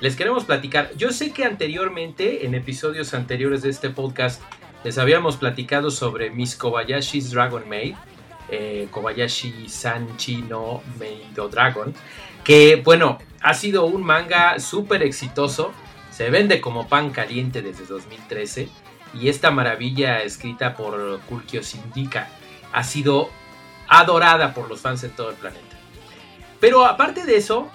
les 0.00 0.16
queremos 0.16 0.46
platicar. 0.46 0.90
Yo 0.96 1.12
sé 1.12 1.30
que 1.30 1.44
anteriormente, 1.44 2.46
en 2.46 2.54
episodios 2.54 3.12
anteriores 3.12 3.60
de 3.60 3.68
este 3.68 3.90
podcast, 3.90 4.40
les 4.82 4.96
habíamos 4.96 5.36
platicado 5.36 5.90
sobre 5.90 6.30
Miss 6.30 6.56
Kobayashi's 6.56 7.32
Dragon 7.32 7.68
Maid, 7.68 7.96
eh, 8.48 8.88
Kobayashi 8.90 9.68
Sanchi 9.68 10.36
no 10.36 10.80
Meido 10.98 11.50
Dragon, 11.50 11.92
que 12.44 12.76
bueno, 12.76 13.18
ha 13.42 13.52
sido 13.52 13.84
un 13.84 14.02
manga 14.02 14.58
súper 14.58 15.02
exitoso, 15.02 15.72
se 16.10 16.30
vende 16.30 16.62
como 16.62 16.88
pan 16.88 17.10
caliente 17.10 17.60
desde 17.60 17.84
2013 17.84 18.70
y 19.12 19.28
esta 19.28 19.50
maravilla 19.50 20.22
escrita 20.22 20.74
por 20.74 21.20
Kulkio 21.28 21.62
Sindika 21.62 22.30
ha 22.72 22.84
sido 22.84 23.30
adorada 23.88 24.54
por 24.54 24.68
los 24.68 24.80
fans 24.80 25.00
de 25.02 25.08
todo 25.08 25.30
el 25.30 25.36
planeta. 25.36 25.76
Pero 26.60 26.86
aparte 26.86 27.24
de 27.24 27.36
eso, 27.36 27.68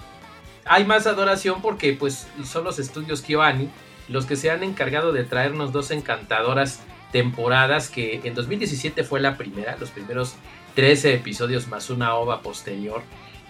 hay 0.64 0.84
más 0.84 1.06
adoración 1.06 1.60
porque 1.62 1.92
pues 1.92 2.26
son 2.44 2.64
los 2.64 2.78
estudios 2.78 3.22
KyoAni 3.22 3.68
los 4.08 4.26
que 4.26 4.36
se 4.36 4.50
han 4.50 4.62
encargado 4.62 5.12
de 5.12 5.24
traernos 5.24 5.72
dos 5.72 5.90
encantadoras 5.90 6.80
temporadas 7.12 7.88
que 7.88 8.20
en 8.24 8.34
2017 8.34 9.04
fue 9.04 9.20
la 9.20 9.36
primera, 9.36 9.76
los 9.78 9.90
primeros 9.90 10.34
13 10.74 11.14
episodios 11.14 11.68
más 11.68 11.90
una 11.90 12.14
ova 12.14 12.42
posterior. 12.42 13.02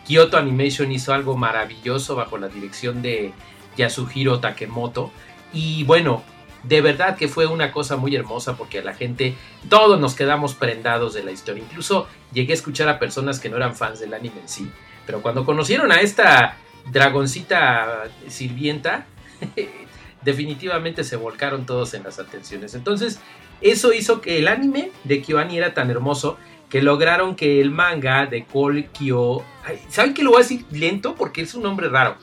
Kyoto 0.06 0.38
Animation 0.38 0.92
hizo 0.92 1.12
algo 1.12 1.36
maravilloso 1.36 2.14
bajo 2.14 2.38
la 2.38 2.48
dirección 2.48 3.02
de 3.02 3.32
Yasuhiro 3.76 4.40
Takemoto 4.40 5.10
y 5.52 5.84
bueno, 5.84 6.22
de 6.68 6.80
verdad 6.80 7.16
que 7.16 7.28
fue 7.28 7.46
una 7.46 7.72
cosa 7.72 7.96
muy 7.96 8.14
hermosa 8.14 8.56
porque 8.56 8.78
a 8.78 8.82
la 8.82 8.94
gente 8.94 9.36
todos 9.68 10.00
nos 10.00 10.14
quedamos 10.14 10.54
prendados 10.54 11.14
de 11.14 11.22
la 11.22 11.32
historia. 11.32 11.62
Incluso 11.62 12.08
llegué 12.32 12.52
a 12.52 12.56
escuchar 12.56 12.88
a 12.88 12.98
personas 12.98 13.40
que 13.40 13.48
no 13.48 13.56
eran 13.56 13.74
fans 13.74 14.00
del 14.00 14.14
anime 14.14 14.40
en 14.40 14.48
sí, 14.48 14.70
pero 15.06 15.22
cuando 15.22 15.44
conocieron 15.44 15.92
a 15.92 16.00
esta 16.00 16.56
dragoncita 16.90 18.04
sirvienta, 18.28 19.06
definitivamente 20.22 21.04
se 21.04 21.16
volcaron 21.16 21.66
todos 21.66 21.94
en 21.94 22.02
las 22.02 22.18
atenciones. 22.18 22.74
Entonces, 22.74 23.20
eso 23.60 23.92
hizo 23.92 24.20
que 24.20 24.38
el 24.38 24.48
anime 24.48 24.90
de 25.04 25.22
KyoAni 25.22 25.58
era 25.58 25.74
tan 25.74 25.90
hermoso 25.90 26.36
que 26.68 26.82
lograron 26.82 27.36
que 27.36 27.60
el 27.60 27.70
manga 27.70 28.26
de 28.26 28.44
Kol 28.44 28.86
Kyo... 28.92 29.42
¿Saben 29.88 30.14
que 30.14 30.24
lo 30.24 30.30
voy 30.30 30.40
a 30.40 30.42
decir 30.42 30.64
lento? 30.70 31.14
Porque 31.14 31.42
es 31.42 31.54
un 31.54 31.62
nombre 31.62 31.88
raro. 31.88 32.16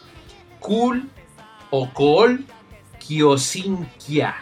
Kul 0.60 1.10
o 1.70 1.94
Kol 1.94 2.46
Kyosinkia 3.06 4.36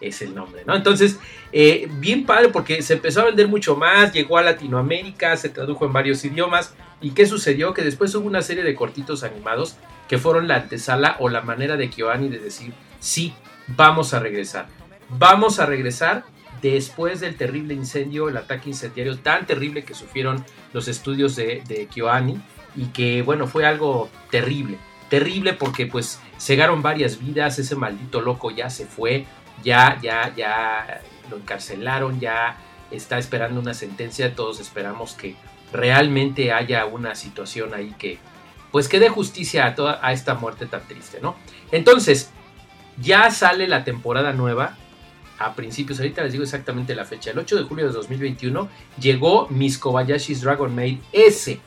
es 0.00 0.22
el 0.22 0.34
nombre, 0.34 0.62
¿no? 0.66 0.74
Entonces, 0.74 1.18
eh, 1.52 1.88
bien 1.98 2.24
padre 2.24 2.48
porque 2.48 2.82
se 2.82 2.94
empezó 2.94 3.20
a 3.20 3.26
vender 3.26 3.48
mucho 3.48 3.76
más, 3.76 4.12
llegó 4.12 4.38
a 4.38 4.42
Latinoamérica, 4.42 5.36
se 5.36 5.50
tradujo 5.50 5.84
en 5.84 5.92
varios 5.92 6.24
idiomas. 6.24 6.74
¿Y 7.02 7.10
qué 7.10 7.26
sucedió? 7.26 7.74
Que 7.74 7.82
después 7.82 8.14
hubo 8.14 8.26
una 8.26 8.42
serie 8.42 8.62
de 8.62 8.74
cortitos 8.74 9.22
animados 9.22 9.76
que 10.08 10.18
fueron 10.18 10.48
la 10.48 10.56
antesala 10.56 11.16
o 11.18 11.28
la 11.28 11.42
manera 11.42 11.76
de 11.76 11.90
KyoAni 11.90 12.28
de 12.28 12.38
decir, 12.38 12.72
sí, 12.98 13.34
vamos 13.68 14.14
a 14.14 14.20
regresar. 14.20 14.68
Vamos 15.10 15.58
a 15.58 15.66
regresar 15.66 16.24
después 16.62 17.20
del 17.20 17.36
terrible 17.36 17.74
incendio, 17.74 18.28
el 18.28 18.36
ataque 18.36 18.68
incendiario 18.68 19.18
tan 19.18 19.46
terrible 19.46 19.84
que 19.84 19.94
sufrieron 19.94 20.44
los 20.72 20.88
estudios 20.88 21.36
de, 21.36 21.62
de 21.66 21.86
KyoAni 21.86 22.40
y 22.76 22.86
que, 22.86 23.22
bueno, 23.22 23.46
fue 23.46 23.66
algo 23.66 24.10
terrible. 24.30 24.78
Terrible 25.10 25.52
porque 25.52 25.86
pues 25.86 26.20
cegaron 26.38 26.80
varias 26.80 27.18
vidas, 27.18 27.58
ese 27.58 27.76
maldito 27.76 28.22
loco 28.22 28.50
ya 28.50 28.70
se 28.70 28.86
fue, 28.86 29.26
ya, 29.62 29.98
ya, 30.00 30.32
ya 30.34 31.02
lo 31.28 31.36
encarcelaron, 31.36 32.20
ya 32.20 32.56
está 32.90 33.18
esperando 33.18 33.60
una 33.60 33.74
sentencia, 33.74 34.34
todos 34.34 34.60
esperamos 34.60 35.12
que 35.12 35.36
realmente 35.72 36.52
haya 36.52 36.86
una 36.86 37.14
situación 37.14 37.74
ahí 37.74 37.94
que, 37.98 38.18
pues 38.72 38.88
que 38.88 39.00
dé 39.00 39.08
justicia 39.08 39.66
a 39.66 39.74
toda 39.74 39.98
a 40.02 40.12
esta 40.12 40.34
muerte 40.34 40.66
tan 40.66 40.86
triste, 40.86 41.18
¿no? 41.20 41.36
Entonces, 41.72 42.30
ya 43.00 43.30
sale 43.30 43.66
la 43.66 43.84
temporada 43.84 44.32
nueva 44.32 44.76
a 45.38 45.54
principios, 45.54 45.98
ahorita 45.98 46.22
les 46.22 46.32
digo 46.32 46.44
exactamente 46.44 46.94
la 46.94 47.04
fecha, 47.04 47.30
el 47.30 47.38
8 47.38 47.56
de 47.56 47.62
julio 47.64 47.86
de 47.86 47.92
2021 47.92 48.68
llegó 49.00 49.48
Miss 49.48 49.78
Kobayashi's 49.78 50.42
Dragon 50.42 50.74
Maid 50.74 50.98
S, 51.12 51.58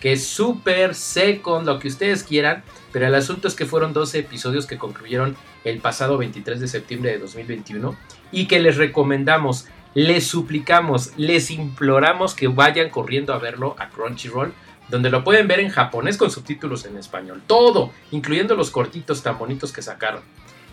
que 0.00 0.12
es 0.12 0.26
súper 0.26 0.94
second, 0.94 1.66
lo 1.66 1.78
que 1.78 1.88
ustedes 1.88 2.22
quieran, 2.22 2.62
pero 2.92 3.06
el 3.06 3.14
asunto 3.14 3.48
es 3.48 3.54
que 3.54 3.66
fueron 3.66 3.92
12 3.92 4.20
episodios 4.20 4.66
que 4.66 4.78
concluyeron 4.78 5.36
el 5.64 5.80
pasado 5.80 6.18
23 6.18 6.60
de 6.60 6.68
septiembre 6.68 7.12
de 7.12 7.18
2021 7.18 7.96
y 8.32 8.46
que 8.46 8.60
les 8.60 8.76
recomendamos, 8.76 9.66
les 9.94 10.26
suplicamos, 10.26 11.12
les 11.16 11.50
imploramos 11.50 12.34
que 12.34 12.48
vayan 12.48 12.90
corriendo 12.90 13.32
a 13.32 13.38
verlo 13.38 13.74
a 13.78 13.88
Crunchyroll, 13.88 14.52
donde 14.88 15.10
lo 15.10 15.24
pueden 15.24 15.48
ver 15.48 15.60
en 15.60 15.68
japonés 15.68 16.16
con 16.16 16.30
subtítulos 16.30 16.84
en 16.86 16.96
español, 16.96 17.42
todo, 17.46 17.92
incluyendo 18.10 18.54
los 18.54 18.70
cortitos 18.70 19.22
tan 19.22 19.38
bonitos 19.38 19.72
que 19.72 19.82
sacaron. 19.82 20.22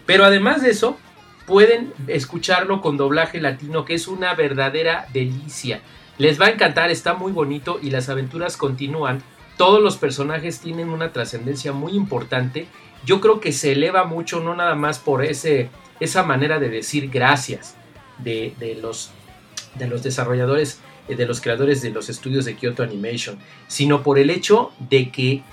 Pero 0.06 0.24
además 0.24 0.62
de 0.62 0.70
eso, 0.70 0.98
pueden 1.46 1.94
escucharlo 2.08 2.82
con 2.82 2.98
doblaje 2.98 3.42
latino, 3.42 3.86
que 3.86 3.96
es 3.96 4.08
una 4.08 4.34
verdadera 4.34 5.08
delicia. 5.14 5.82
Les 6.18 6.40
va 6.40 6.46
a 6.46 6.52
encantar, 6.52 6.92
está 6.92 7.14
muy 7.14 7.32
bonito 7.32 7.80
y 7.82 7.90
las 7.90 8.10
aventuras 8.10 8.56
continúan. 8.58 9.22
Todos 9.58 9.82
los 9.82 9.98
personajes 9.98 10.60
tienen 10.60 10.90
una 10.90 11.12
trascendencia 11.12 11.74
muy 11.74 11.94
importante. 11.94 12.68
Yo 13.06 13.22
creo 13.22 13.40
que 13.40 13.52
se 13.52 13.74
eleva 13.74 14.06
mucho, 14.06 14.40
no 14.40 14.56
nada 14.56 14.76
más 14.76 15.00
por 15.00 15.24
ese, 15.24 15.70
esa 16.00 16.24
manera 16.24 16.60
de 16.60 16.70
decir 16.70 17.10
gracias 17.10 17.76
de, 18.18 18.54
los, 18.82 19.12
de 19.76 19.88
los 19.88 20.04
desarrolladores, 20.04 20.80
eh, 21.08 21.16
de 21.16 21.26
los 21.26 21.42
creadores 21.42 21.82
de 21.82 21.92
los 21.92 22.10
estudios 22.10 22.46
de 22.46 22.56
Kyoto 22.56 22.84
Animation, 22.84 23.38
sino 23.68 24.02
por 24.02 24.18
el 24.18 24.30
hecho 24.30 24.72
de 24.80 25.12
que 25.12 25.44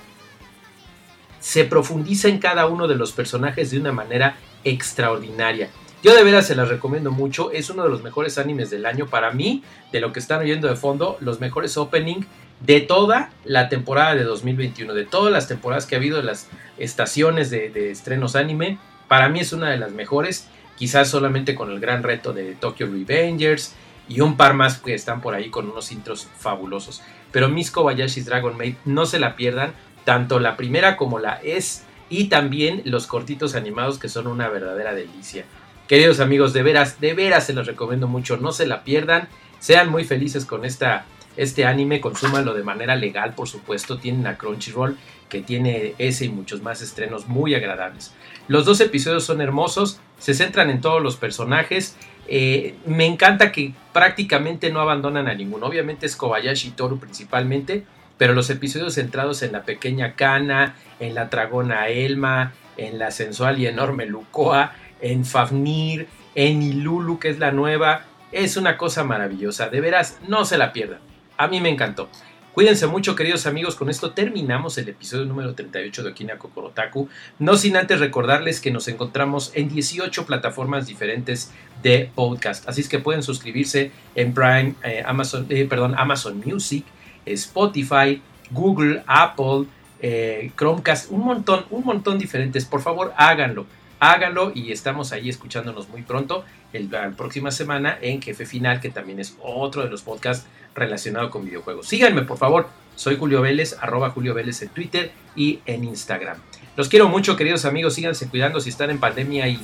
se 1.41 1.65
profundiza 1.65 2.29
en 2.29 2.39
cada 2.39 2.67
uno 2.67 2.87
de 2.87 2.95
los 2.95 3.11
personajes 3.11 3.73
de 3.73 3.81
una 3.81 3.91
manera 3.91 4.37
extraordinaria. 4.63 5.71
Yo 6.03 6.17
de 6.17 6.25
veras 6.25 6.49
se 6.49 6.57
las 6.57 6.69
recomiendo 6.69 7.13
mucho, 7.13 7.53
es 7.53 7.71
uno 7.71 7.85
de 7.85 7.89
los 7.89 8.03
mejores 8.03 8.37
animes 8.37 8.71
del 8.71 8.87
año 8.87 9.07
para 9.07 9.31
mí, 9.31 9.63
de 9.93 10.01
lo 10.01 10.13
que 10.13 10.19
están 10.19 10.41
oyendo 10.41 10.67
de 10.67 10.75
fondo, 10.75 11.17
los 11.21 11.39
mejores 11.39 11.77
opening 11.77 12.23
de 12.59 12.81
toda 12.81 13.31
la 13.45 13.69
temporada 13.69 14.17
de 14.17 14.25
2021, 14.25 14.95
de 14.95 15.05
todas 15.05 15.33
las 15.33 15.47
temporadas 15.47 15.87
que 15.87 15.95
ha 15.95 15.99
habido 15.99 16.17
de 16.17 16.25
las 16.25 16.49
estaciones 16.77 17.51
de, 17.51 17.93
estrenos 17.93 18.35
anime, 18.35 18.79
para 19.07 19.29
mí 19.29 19.39
es 19.39 19.53
una 19.53 19.71
de 19.71 19.79
las 19.79 19.93
mejores, 19.93 20.49
quizás 20.77 21.09
solamente 21.09 21.55
con 21.55 21.71
el 21.71 21.79
gran 21.79 22.03
reto 22.03 22.33
de 22.33 22.57
Tokyo 22.57 22.87
Revengers 22.87 23.73
y 24.09 24.23
un 24.23 24.37
par 24.37 24.55
más 24.55 24.79
que 24.79 24.95
están 24.95 25.21
por 25.21 25.35
ahí 25.35 25.51
con 25.51 25.71
unos 25.71 25.93
intros 25.93 26.27
fabulosos. 26.37 27.01
Pero 27.31 27.49
Miss 27.49 27.71
Kobayashi's 27.71 28.27
Dragon 28.27 28.57
Maid, 28.57 28.75
no 28.85 29.07
se 29.07 29.21
la 29.21 29.37
pierdan, 29.37 29.73
tanto 30.05 30.41
la 30.41 30.57
primera 30.57 30.97
como 30.97 31.21
la 31.21 31.35
es, 31.45 31.85
y 32.09 32.25
también 32.25 32.83
los 32.85 33.07
cortitos 33.07 33.55
animados 33.55 34.01
que 34.01 34.09
son 34.09 34.27
una 34.27 34.49
verdadera 34.49 34.95
delicia. 34.95 35.45
Queridos 35.93 36.21
amigos, 36.21 36.55
de 36.55 36.63
veras, 36.63 37.03
de 37.03 37.13
veras 37.13 37.45
se 37.45 37.53
los 37.53 37.67
recomiendo 37.67 38.09
mucho, 38.09 38.39
no 38.39 38.53
se 38.53 38.67
la 38.67 38.83
pierdan, 38.83 39.29
sean 39.59 39.91
muy 39.91 40.05
felices 40.05 40.47
con 40.47 40.65
esta, 40.65 41.05
este 41.37 41.67
anime, 41.67 42.01
consúmanlo 42.01 42.55
de 42.55 42.63
manera 42.63 42.97
legal, 42.97 43.35
por 43.35 43.47
supuesto, 43.47 43.99
tienen 43.99 44.27
a 44.27 44.39
Crunchyroll 44.39 44.97
que 45.29 45.43
tiene 45.43 45.95
ese 45.99 46.25
y 46.25 46.29
muchos 46.31 46.63
más 46.63 46.81
estrenos 46.81 47.29
muy 47.29 47.55
agradables. 47.55 48.15
Los 48.49 48.65
dos 48.65 48.81
episodios 48.81 49.25
son 49.25 49.43
hermosos, 49.43 50.01
se 50.19 50.33
centran 50.33 50.71
en 50.71 50.81
todos 50.81 51.03
los 51.03 51.17
personajes, 51.17 51.95
eh, 52.27 52.75
me 52.87 53.05
encanta 53.05 53.53
que 53.53 53.75
prácticamente 53.93 54.73
no 54.73 54.81
abandonan 54.81 55.29
a 55.29 55.35
ninguno, 55.35 55.67
obviamente 55.67 56.07
es 56.07 56.17
Kobayashi 56.17 56.71
Toru 56.71 56.99
principalmente, 57.01 57.85
pero 58.17 58.33
los 58.33 58.49
episodios 58.49 58.95
centrados 58.95 59.43
en 59.43 59.53
la 59.53 59.65
pequeña 59.65 60.15
Kana, 60.15 60.75
en 61.01 61.15
la 61.15 61.27
dragona 61.27 61.89
Elma, 61.89 62.55
en 62.79 62.99
la 62.99 63.11
sensual 63.11 63.59
y 63.59 63.67
enorme 63.67 64.07
Lukoa, 64.07 64.73
en 65.03 65.27
Fafnir, 65.27 66.09
en 66.35 66.63
Ilulu, 66.63 67.19
que 67.19 67.29
es 67.29 67.39
la 67.39 67.53
nueva. 67.53 68.07
Es 68.31 68.57
una 68.57 68.79
cosa 68.79 69.05
maravillosa, 69.05 69.69
de 69.69 69.83
veras, 69.83 70.19
no 70.27 70.47
se 70.47 70.57
la 70.57 70.73
pierdan. 70.73 71.01
A 71.37 71.49
mí 71.49 71.61
me 71.61 71.69
encantó. 71.69 72.09
Cuídense 72.55 72.87
mucho, 72.87 73.17
queridos 73.17 73.47
amigos. 73.47 73.77
Con 73.77 73.89
esto 73.89 74.13
terminamos 74.13 74.77
el 74.77 74.89
episodio 74.89 75.25
número 75.25 75.55
38 75.55 76.03
de 76.03 76.11
Okina 76.11 76.39
Kokorotaku. 76.39 77.09
No 77.39 77.57
sin 77.57 77.77
antes 77.77 77.99
recordarles 77.99 78.61
que 78.61 78.71
nos 78.71 78.89
encontramos 78.89 79.53
en 79.55 79.71
18 79.71 80.27
plataformas 80.27 80.87
diferentes 80.87 81.51
de 81.83 82.11
podcast. 82.15 82.69
Así 82.69 82.83
es 82.83 82.91
que 82.91 82.99
pueden 82.99 83.23
suscribirse 83.23 83.91
en 84.15 84.35
Prime, 84.35 84.75
eh, 84.85 85.03
Amazon, 85.05 85.47
eh, 85.49 85.65
perdón, 85.65 85.95
Amazon 85.97 86.43
Music, 86.45 86.85
Spotify, 87.25 88.21
Google, 88.51 89.03
Apple, 89.07 89.65
eh, 90.01 90.53
Chromecast, 90.55 91.11
un 91.11 91.25
montón, 91.25 91.65
un 91.71 91.85
montón 91.85 92.19
diferentes. 92.19 92.67
Por 92.67 92.83
favor, 92.83 93.15
háganlo 93.17 93.65
háganlo 94.03 94.51
y 94.53 94.73
estamos 94.73 95.13
ahí 95.13 95.29
escuchándonos 95.29 95.89
muy 95.89 96.03
pronto, 96.03 96.45
la 96.73 97.11
próxima 97.13 97.53
semana 97.53 97.97
en 98.03 98.21
Jefe 98.21 98.47
Final, 98.47 98.81
que 98.81 98.91
también 98.91 99.21
es 99.21 99.37
otro 99.41 99.85
de 99.85 99.91
los 99.91 100.03
podcasts 100.03 100.49
relacionado 100.75 101.31
con 101.31 101.45
videojuegos. 101.45 101.87
Síganme, 101.87 102.23
por 102.23 102.37
favor. 102.37 102.67
Soy 102.97 103.17
Julio 103.17 103.41
Vélez, 103.41 103.77
arroba 103.81 104.11
Julio 104.11 104.35
Vélez 104.35 104.61
en 104.63 104.71
Twitter 104.71 105.13
y 105.37 105.61
en 105.67 105.85
Instagram. 105.85 106.39
Los 106.77 106.89
quiero 106.89 107.09
mucho, 107.09 107.37
queridos 107.37 107.65
amigos. 107.65 107.95
Síganse 107.95 108.29
cuidando 108.29 108.61
si 108.61 108.71
están 108.71 108.91
en 108.91 108.99
pandemia 108.99 109.47
y 109.47 109.61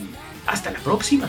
hasta 0.46 0.70
la 0.70 0.78
próxima. 0.78 1.28